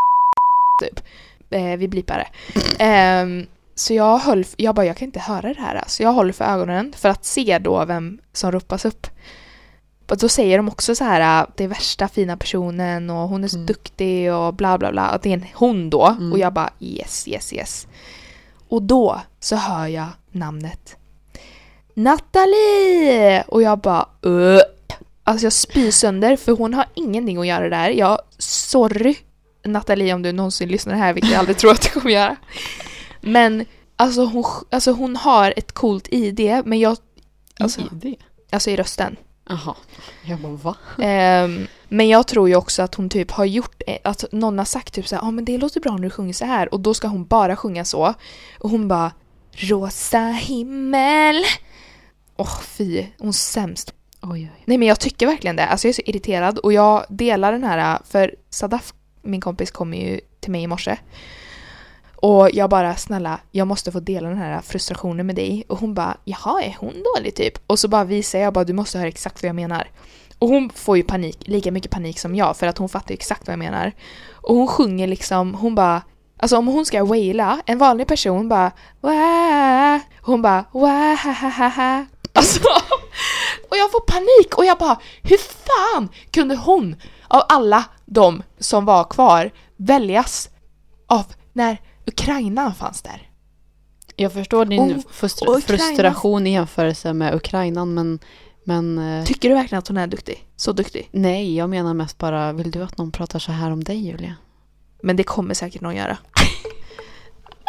[0.81, 1.01] typ.
[1.51, 2.29] Eh, vi blipar det.
[2.85, 5.85] Ehm, så jag höll, jag bara, jag kan inte höra det här.
[5.87, 9.07] Så jag håller för ögonen för att se då vem som ropas upp.
[10.11, 13.45] Och då säger de också så här att det är värsta fina personen och hon
[13.45, 13.67] är så Mm.
[13.67, 15.03] duktig och bla bla bla.
[15.03, 16.07] Att det är en hon då.
[16.07, 16.33] Mm.
[16.33, 17.87] Och jag bara yes, yes, yes.
[18.69, 20.97] Och då så hör jag namnet
[21.95, 23.43] Nathalie!
[23.49, 24.61] Och jag bara uh.
[25.25, 27.89] Alltså jag spyr sönder för hon har ingenting att göra där.
[27.91, 29.17] Jag, sorry
[29.65, 32.37] Nathalie om du någonsin lyssnar här, vilket jag aldrig tror att du kommer göra.
[33.21, 36.97] Men alltså hon, alltså hon har ett coolt ID, men jag...
[37.59, 38.17] Alltså, I det?
[38.51, 39.17] alltså i rösten.
[39.49, 39.75] Jaha.
[40.23, 40.77] Jag bara va?
[40.99, 44.65] Ehm, men jag tror ju också att hon typ har gjort, eh, att någon har
[44.65, 46.81] sagt typ så här, ja men det låter bra när du sjunger så här och
[46.81, 48.15] då ska hon bara sjunga så.
[48.59, 49.13] Och hon bara,
[49.53, 51.45] rosa himmel.
[52.37, 53.95] Åh fy, hon är sämst.
[54.23, 54.63] Oj, oj.
[54.65, 57.65] Nej men jag tycker verkligen det, alltså jag är så irriterad och jag delar den
[57.65, 58.95] här, för Sadaf,
[59.25, 60.97] min kompis, kom ju till mig i morse.
[62.17, 65.65] Och jag bara, snälla, jag måste få dela den här frustrationen med dig.
[65.69, 67.59] Och hon bara, jaha, är hon dålig typ?
[67.67, 69.89] Och så bara visar jag bara, du måste höra exakt vad jag menar.
[70.39, 73.15] Och hon får ju panik, lika mycket panik som jag, för att hon fattar ju
[73.15, 73.93] exakt vad jag menar.
[74.33, 76.03] Och hon sjunger liksom, hon bara,
[76.39, 80.01] alltså om hon ska waila, en vanlig person bara, Wah!
[80.21, 82.07] hon bara, Wahahaha.
[82.33, 82.61] Alltså,
[83.71, 86.97] och jag får panik och jag bara, hur fan kunde hon
[87.35, 90.51] av alla de som var kvar väljas
[91.07, 93.31] av när Ukraina fanns där?
[94.17, 94.97] Jag förstår din Och-
[95.49, 98.19] och frustration i jämförelse med Ukraina men,
[98.65, 100.47] men eh, Tycker du verkligen att hon är duktig?
[100.57, 101.09] Så duktig?
[101.13, 104.35] nej, jag menar mest bara, vill du att någon pratar så här om dig Julia?
[105.03, 106.17] Men det kommer säkert någon göra.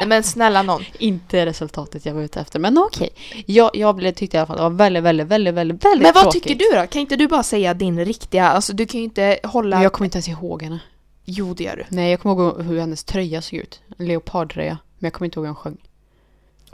[0.06, 0.84] Men snälla någon.
[1.00, 3.10] Inte resultatet jag var ute efter, men okej.
[3.46, 6.14] Jag, jag blev, tyckte i alla fall det var väldigt, väldigt, väldigt, väldigt, väldigt Men
[6.14, 6.44] vad tråkigt.
[6.44, 6.88] tycker du då?
[6.88, 9.76] Kan inte du bara säga din riktiga, alltså du kan ju inte hålla...
[9.76, 10.80] Men jag kommer inte ens ihåg henne.
[11.26, 11.84] Jo det gör du.
[11.90, 13.82] Nej, jag kommer ihåg hur hennes tröja såg ut.
[13.98, 14.78] En leopardtröja.
[15.00, 15.78] Men jag kommer inte ihåg hur hon sjöng.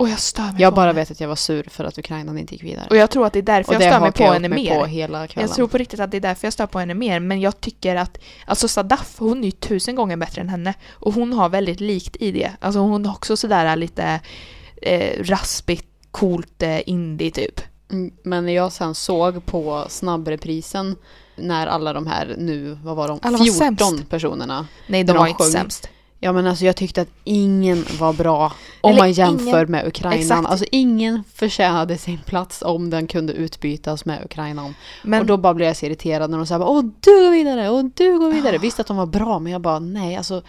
[0.01, 0.99] Och jag stör mig Jag på bara henne.
[0.99, 2.87] vet att jag var sur för att Ukraina inte gick vidare.
[2.89, 4.47] Och jag tror att det är därför jag det stör mig hakar på jag henne
[4.47, 4.79] upp mig mer.
[4.79, 5.47] på hela kvällen.
[5.49, 7.19] Jag tror på riktigt att det är därför jag stör på henne mer.
[7.19, 10.73] Men jag tycker att, alltså Sadaf, hon är ju tusen gånger bättre än henne.
[10.91, 12.51] Och hon har väldigt likt i det.
[12.59, 14.19] Alltså hon har också sådär lite
[14.81, 17.61] eh, raspigt, coolt eh, indie typ.
[17.91, 20.95] Mm, Men när jag sen såg på snabbreprisen
[21.35, 24.09] när alla de här nu, vad var de, Alla var 14 sämst.
[24.09, 24.67] personerna.
[24.87, 25.51] Nej, de När de var inte sjöng.
[25.51, 25.89] sämst.
[26.23, 29.87] Ja men alltså jag tyckte att ingen var bra om Eller man jämför ingen- med
[29.87, 30.15] Ukraina.
[30.15, 30.47] Exakt.
[30.47, 34.73] Alltså ingen förtjänade sin plats om den kunde utbytas med Ukraina.
[35.03, 37.69] Men Och då bara blev jag så irriterad när de sa åh du går vidare,
[37.69, 38.55] åh du går vidare.
[38.55, 38.59] Ah.
[38.59, 40.41] Visst att de var bra men jag bara nej alltså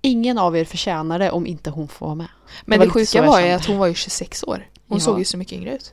[0.00, 2.28] ingen av er förtjänar det om inte hon får vara med.
[2.64, 4.66] men var det lite så sjuka var ju att hon var ju 26 år.
[4.88, 5.04] Hon Ja.
[5.04, 5.92] såg ju så mycket yngre ut.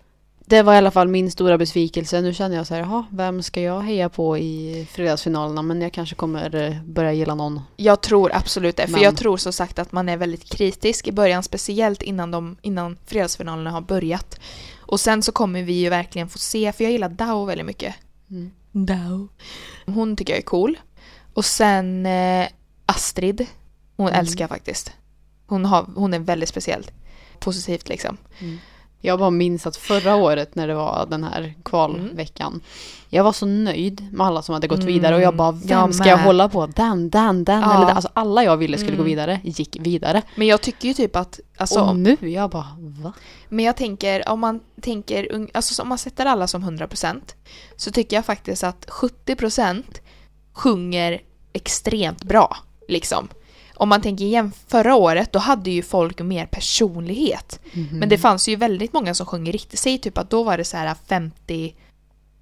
[0.52, 2.22] Det var i alla fall min stora besvikelse.
[2.22, 5.62] Nu känner jag så här, jaha, vem ska jag heja på i fredagsfinalerna?
[5.62, 7.60] Men jag kanske kommer eh, börja gilla någon.
[7.78, 8.86] Jag tror absolut det.
[8.86, 12.32] För Men- jag tror som sagt att man är väldigt kritisk i början, speciellt innan,
[12.32, 14.40] de, innan fredagsfinalerna har börjat.
[14.80, 17.96] Och sen så kommer vi ju verkligen få se, för jag gillar Dao väldigt mycket.
[18.30, 18.52] Mm.
[18.72, 19.28] Dao.
[19.86, 20.78] Hon tycker jag är cool.
[21.34, 22.48] Och sen eh,
[22.86, 23.46] Astrid.
[23.98, 24.20] Hon Mm.
[24.20, 24.92] älskar jag faktiskt.
[25.48, 26.86] Hon, har, hon är väldigt speciell.
[27.40, 28.18] Positivt liksom.
[29.02, 32.62] Jag bara minns att förra året när det var den här kvalveckan.
[33.10, 35.70] Jag var så nöjd med alla som hade gått Mm, vidare och jag bara, vem
[35.70, 36.66] jag ska jag hålla på?
[36.66, 37.76] Den, den, den Ja.
[37.76, 37.96] eller den.
[37.96, 38.98] Alltså alla jag ville skulle Mm.
[38.98, 40.22] gå vidare gick vidare.
[40.36, 43.14] Men jag tycker ju typ att, alltså, och nu, jag bara, va?
[43.50, 47.22] Men jag tänker, om man tänker, alltså om man sätter alla som 100%
[47.76, 49.84] så tycker jag faktiskt att 70%
[50.54, 51.22] sjunger
[51.54, 52.58] extremt bra.
[52.88, 53.28] Liksom.
[53.82, 57.60] Om man tänker igen förra året, då hade ju folk mer personlighet.
[57.92, 59.80] Men det fanns ju väldigt många som sjunger riktigt.
[59.80, 61.76] Säg typ att då var det så här 50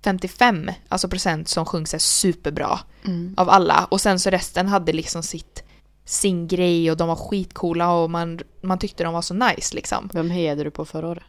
[0.04, 3.34] 55 alltså procent som sjöng här superbra Mm.
[3.38, 3.88] av alla.
[3.92, 5.64] Och sen så resten hade liksom sitt
[6.06, 10.10] sin grej och de var skitcoola och man, man tyckte de var så nice liksom.
[10.14, 11.24] Vem hejade du på förra året?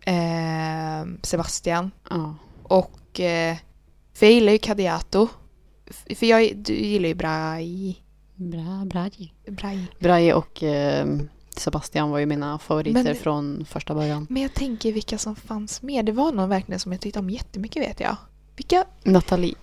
[0.00, 1.90] Eh, Sebastian.
[2.10, 2.34] Ja.
[2.62, 3.56] Och eh,
[4.14, 5.28] för jag gillar ju Kadiato.
[6.16, 8.02] För jag, du gillar ju Brai.
[8.38, 9.32] Bra, Braji.
[9.46, 9.86] Brai.
[9.98, 11.06] Braji och eh,
[11.56, 14.26] Sebastian var ju mina favoriter Men- från första början.
[14.30, 16.04] Men jag tänker vilka som fanns med.
[16.06, 18.16] Det var någon verkligen som jag tyckte om jättemycket vet jag.
[18.56, 18.84] Vilka?
[19.04, 19.54] Nathalie.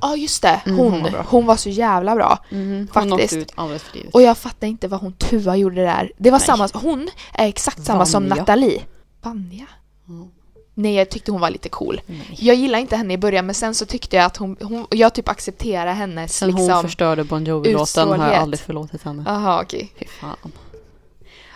[0.00, 0.92] Ja just det, Mm, hon.
[0.92, 2.38] hon var hon var så jävla bra.
[2.50, 3.10] Mm, Faktiskt.
[3.12, 4.14] Hon åkte ut alldeles för tidigt.
[4.14, 6.12] Och jag fattar inte vad hon Tuva gjorde där.
[6.18, 6.46] Det var Nej.
[6.46, 8.34] samma, hon är exakt samma som Vanja.
[8.42, 8.82] Nathalie.
[9.22, 9.66] Vanja?
[10.06, 10.28] Ja.
[10.78, 12.00] Nej jag tyckte hon var lite cool.
[12.06, 12.36] Nej.
[12.38, 15.14] Jag gillade inte henne i början men sen så tyckte jag att hon, hon jag
[15.14, 16.82] typ accepterade hennes Sen hon liksom...
[16.82, 19.24] förstörde Bon Jovi-låten har jag aldrig förlåtit henne.
[19.26, 19.92] Aha okej.
[19.98, 20.52] Fy fan.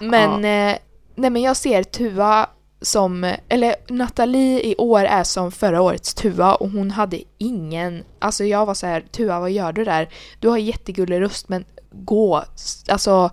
[0.00, 0.78] Men, eh,
[1.14, 2.48] nej men jag ser Tuva
[2.80, 8.44] som, eller Nathalie i år är som förra årets Tuva och hon hade ingen, alltså
[8.44, 10.08] jag var så här, Tuva vad gör du där?
[10.40, 12.44] Du har jättegullig röst men gå,
[12.88, 13.30] alltså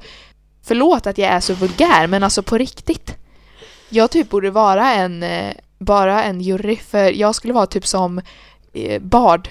[0.64, 3.16] förlåt att jag är så vulgär men alltså på riktigt.
[3.90, 8.22] Jag typ borde vara en, eh, bara en jury för jag skulle vara typ som
[8.74, 9.50] eh, Bard,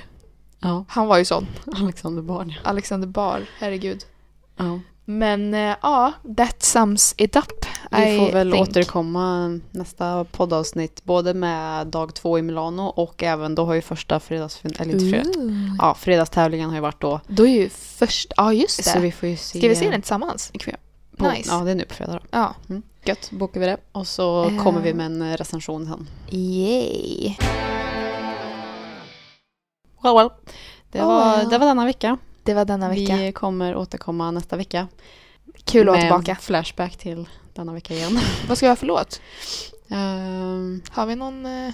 [0.60, 2.54] Ja, han var ju sån, Alexander Bard.
[2.64, 4.04] Alexander Bard, herregud.
[4.56, 4.80] Ja.
[5.04, 7.64] Men eh, ja, that sums it up.
[7.90, 8.68] Vi I får väl think.
[8.68, 14.20] återkomma nästa poddavsnitt både med dag två i Milano och även då har ju första
[14.20, 14.60] fredags...
[14.64, 15.30] Eller inte fredag.
[15.78, 17.20] Ja, fredagstävlingen har ju varit då.
[17.26, 18.90] Då är ju först, ja just det.
[18.90, 19.58] Så vi får ju se.
[19.58, 20.52] Ska vi se den tillsammans?
[21.16, 21.50] På, Nice.
[21.52, 22.20] Ja, det är nu på fredag då.
[22.30, 22.54] Ja.
[23.08, 23.76] Gött, bokar vi det.
[23.92, 24.62] Och så Eh.
[24.64, 26.08] kommer vi med en recension sen.
[26.30, 27.34] Yay.
[30.02, 30.28] Well, well.
[30.90, 31.48] Det, Oh, var, well.
[31.48, 32.18] det var denna vecka.
[32.42, 33.16] Det var denna vecka.
[33.16, 34.88] Vi kommer återkomma nästa vecka.
[35.64, 36.36] Kul att vara tillbaka.
[36.36, 38.18] flashback till denna vecka igen.
[38.48, 39.20] Vad ska jag ha för låt?
[39.88, 41.46] Ehm, Har vi någon...
[41.46, 41.72] eh,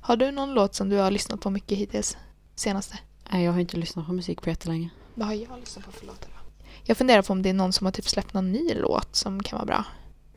[0.00, 2.16] har du någon låt som du har lyssnat på mycket hittills?
[2.54, 2.98] Senaste?
[3.32, 4.90] nej, jag har inte lyssnat på musik på jättelänge.
[5.14, 6.62] Vad har jag lyssnat på för låtar då?
[6.84, 9.42] Jag funderar på om det är någon som har typ släppt någon ny låt som
[9.42, 9.84] kan vara bra.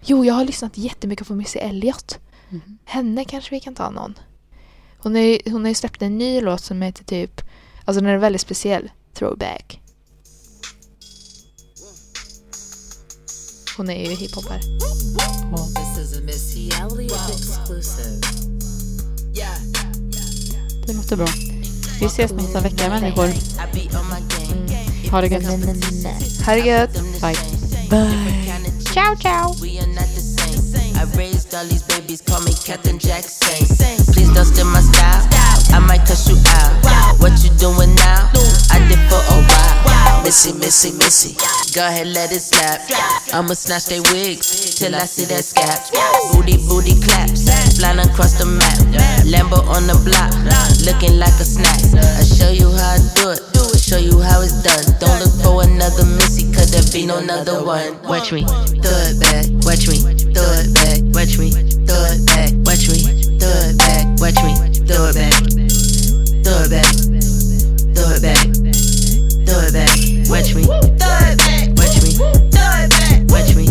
[0.05, 2.19] Jo, jag har lyssnat jättemycket på Missy Elliott.
[2.49, 2.77] Mhm.
[2.85, 4.13] Henne kanske vi kan ta någon.
[4.97, 7.41] Hon, är, hon har ju släppt en ny låt som heter typ...
[7.85, 8.91] Alltså den är väldigt speciell.
[9.13, 9.79] Throwback.
[13.77, 14.59] Hon är ju hiphopare.
[20.87, 21.27] Det låter bra.
[21.99, 23.27] Vi ses nästa vecka människor.
[23.27, 25.09] Game.
[25.11, 26.45] Ha det gött.
[26.45, 26.93] Ha det gött!
[27.21, 28.62] Bye.
[28.93, 29.55] Ciao, ciao.
[29.59, 30.61] We are not the same.
[30.93, 33.65] I raised all these babies, call me Captain Jackson.
[34.13, 35.25] Please don't steal my style.
[35.73, 37.17] I might cuss you out.
[37.17, 38.29] What you doing now?
[38.69, 40.21] I did for a while.
[40.21, 41.33] Missy, Missy, Missy.
[41.73, 42.85] Go ahead, let it slap.
[43.33, 45.89] I'ma snatch they wigs till I see that scap.
[46.29, 47.49] Booty, booty claps.
[47.79, 48.77] Flying across the map.
[49.25, 50.29] Lambo on the block.
[50.85, 51.81] Looking like a snack.
[51.97, 53.52] I show you how I do it.
[53.83, 54.95] Show you how it's done.
[54.97, 58.01] Don't look for another Missy, cause there be no another one.
[58.03, 59.43] Watch me, throw it back.
[59.67, 59.99] Watch me,
[60.31, 61.03] throw it back.
[61.11, 62.55] Watch me, throw it back.
[62.63, 63.03] Watch me,
[63.43, 64.07] throw it back.
[64.23, 64.55] Watch me,
[64.87, 65.35] throw it back.
[66.47, 66.95] Throw it back.
[67.91, 68.39] Throw it back.
[69.43, 69.91] Throw it back.
[70.31, 71.67] Watch me, throw it back.
[71.75, 73.19] Watch me, throw it back.
[73.27, 73.67] Watch me,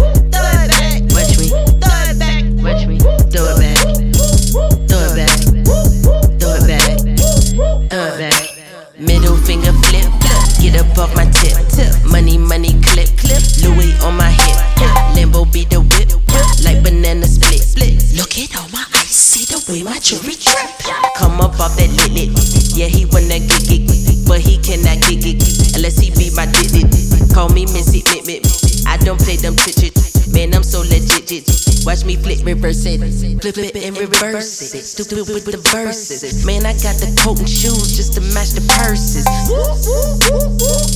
[10.93, 11.57] get off my tip.
[12.05, 13.43] Money, money, clip, clip.
[13.63, 14.57] Louis on my hip.
[15.15, 16.11] Limbo be the whip,
[16.65, 17.63] like banana split.
[18.17, 20.71] Look at all my ice, see the way my jewelry drip.
[21.17, 22.77] Come up off that lit lit.
[22.77, 26.89] Yeah, he wanna get it, but he cannot get it unless he be my digit.
[27.33, 28.45] Call me Missy, mit.
[28.87, 30.02] I don't play them chit Man,
[31.27, 31.47] Jit.
[31.85, 32.99] Watch me flip, reverse it,
[33.41, 34.83] flip it and reverse it.
[34.83, 36.45] Stupid with the verses.
[36.45, 39.27] Man, I got the coat and shoes just to match the purses.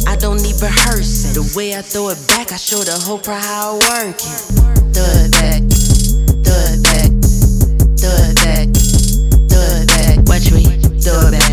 [0.07, 1.35] I don't need rehearsing.
[1.35, 4.39] The way I throw it back, I show the whole crowd how I work it.
[4.95, 5.63] Throw it back,
[6.43, 7.11] throw it back,
[7.99, 8.67] throw it back,
[9.51, 10.17] throw it back.
[10.27, 10.65] Watch me,
[11.03, 11.46] throw it back,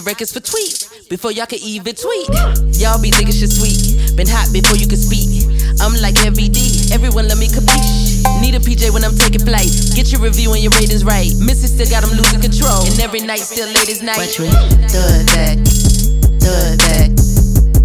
[0.00, 2.28] Did records for tweet before y'all could even tweet.
[2.80, 4.16] Y'all be thinking shit sweet.
[4.16, 5.44] Been hot before you could speak.
[5.80, 6.90] I'm like MVD.
[6.92, 8.24] Everyone let me capiche.
[8.40, 9.68] Need a PJ when I'm taking flight.
[9.94, 11.28] Get your review and your ratings right.
[11.44, 12.80] Missy still got them losing control.
[12.86, 14.16] And every night still late as night.
[14.16, 14.48] Watch me.
[14.48, 15.58] It back.
[15.60, 17.10] It back.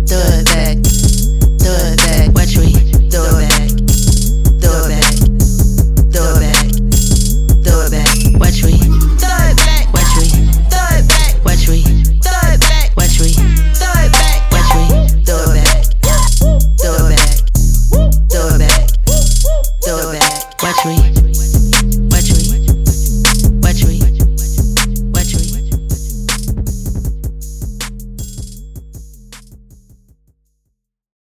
[0.07, 0.77] It back.
[0.79, 2.27] It back.
[2.31, 2.71] Watch me.
[2.71, 3.74] It back.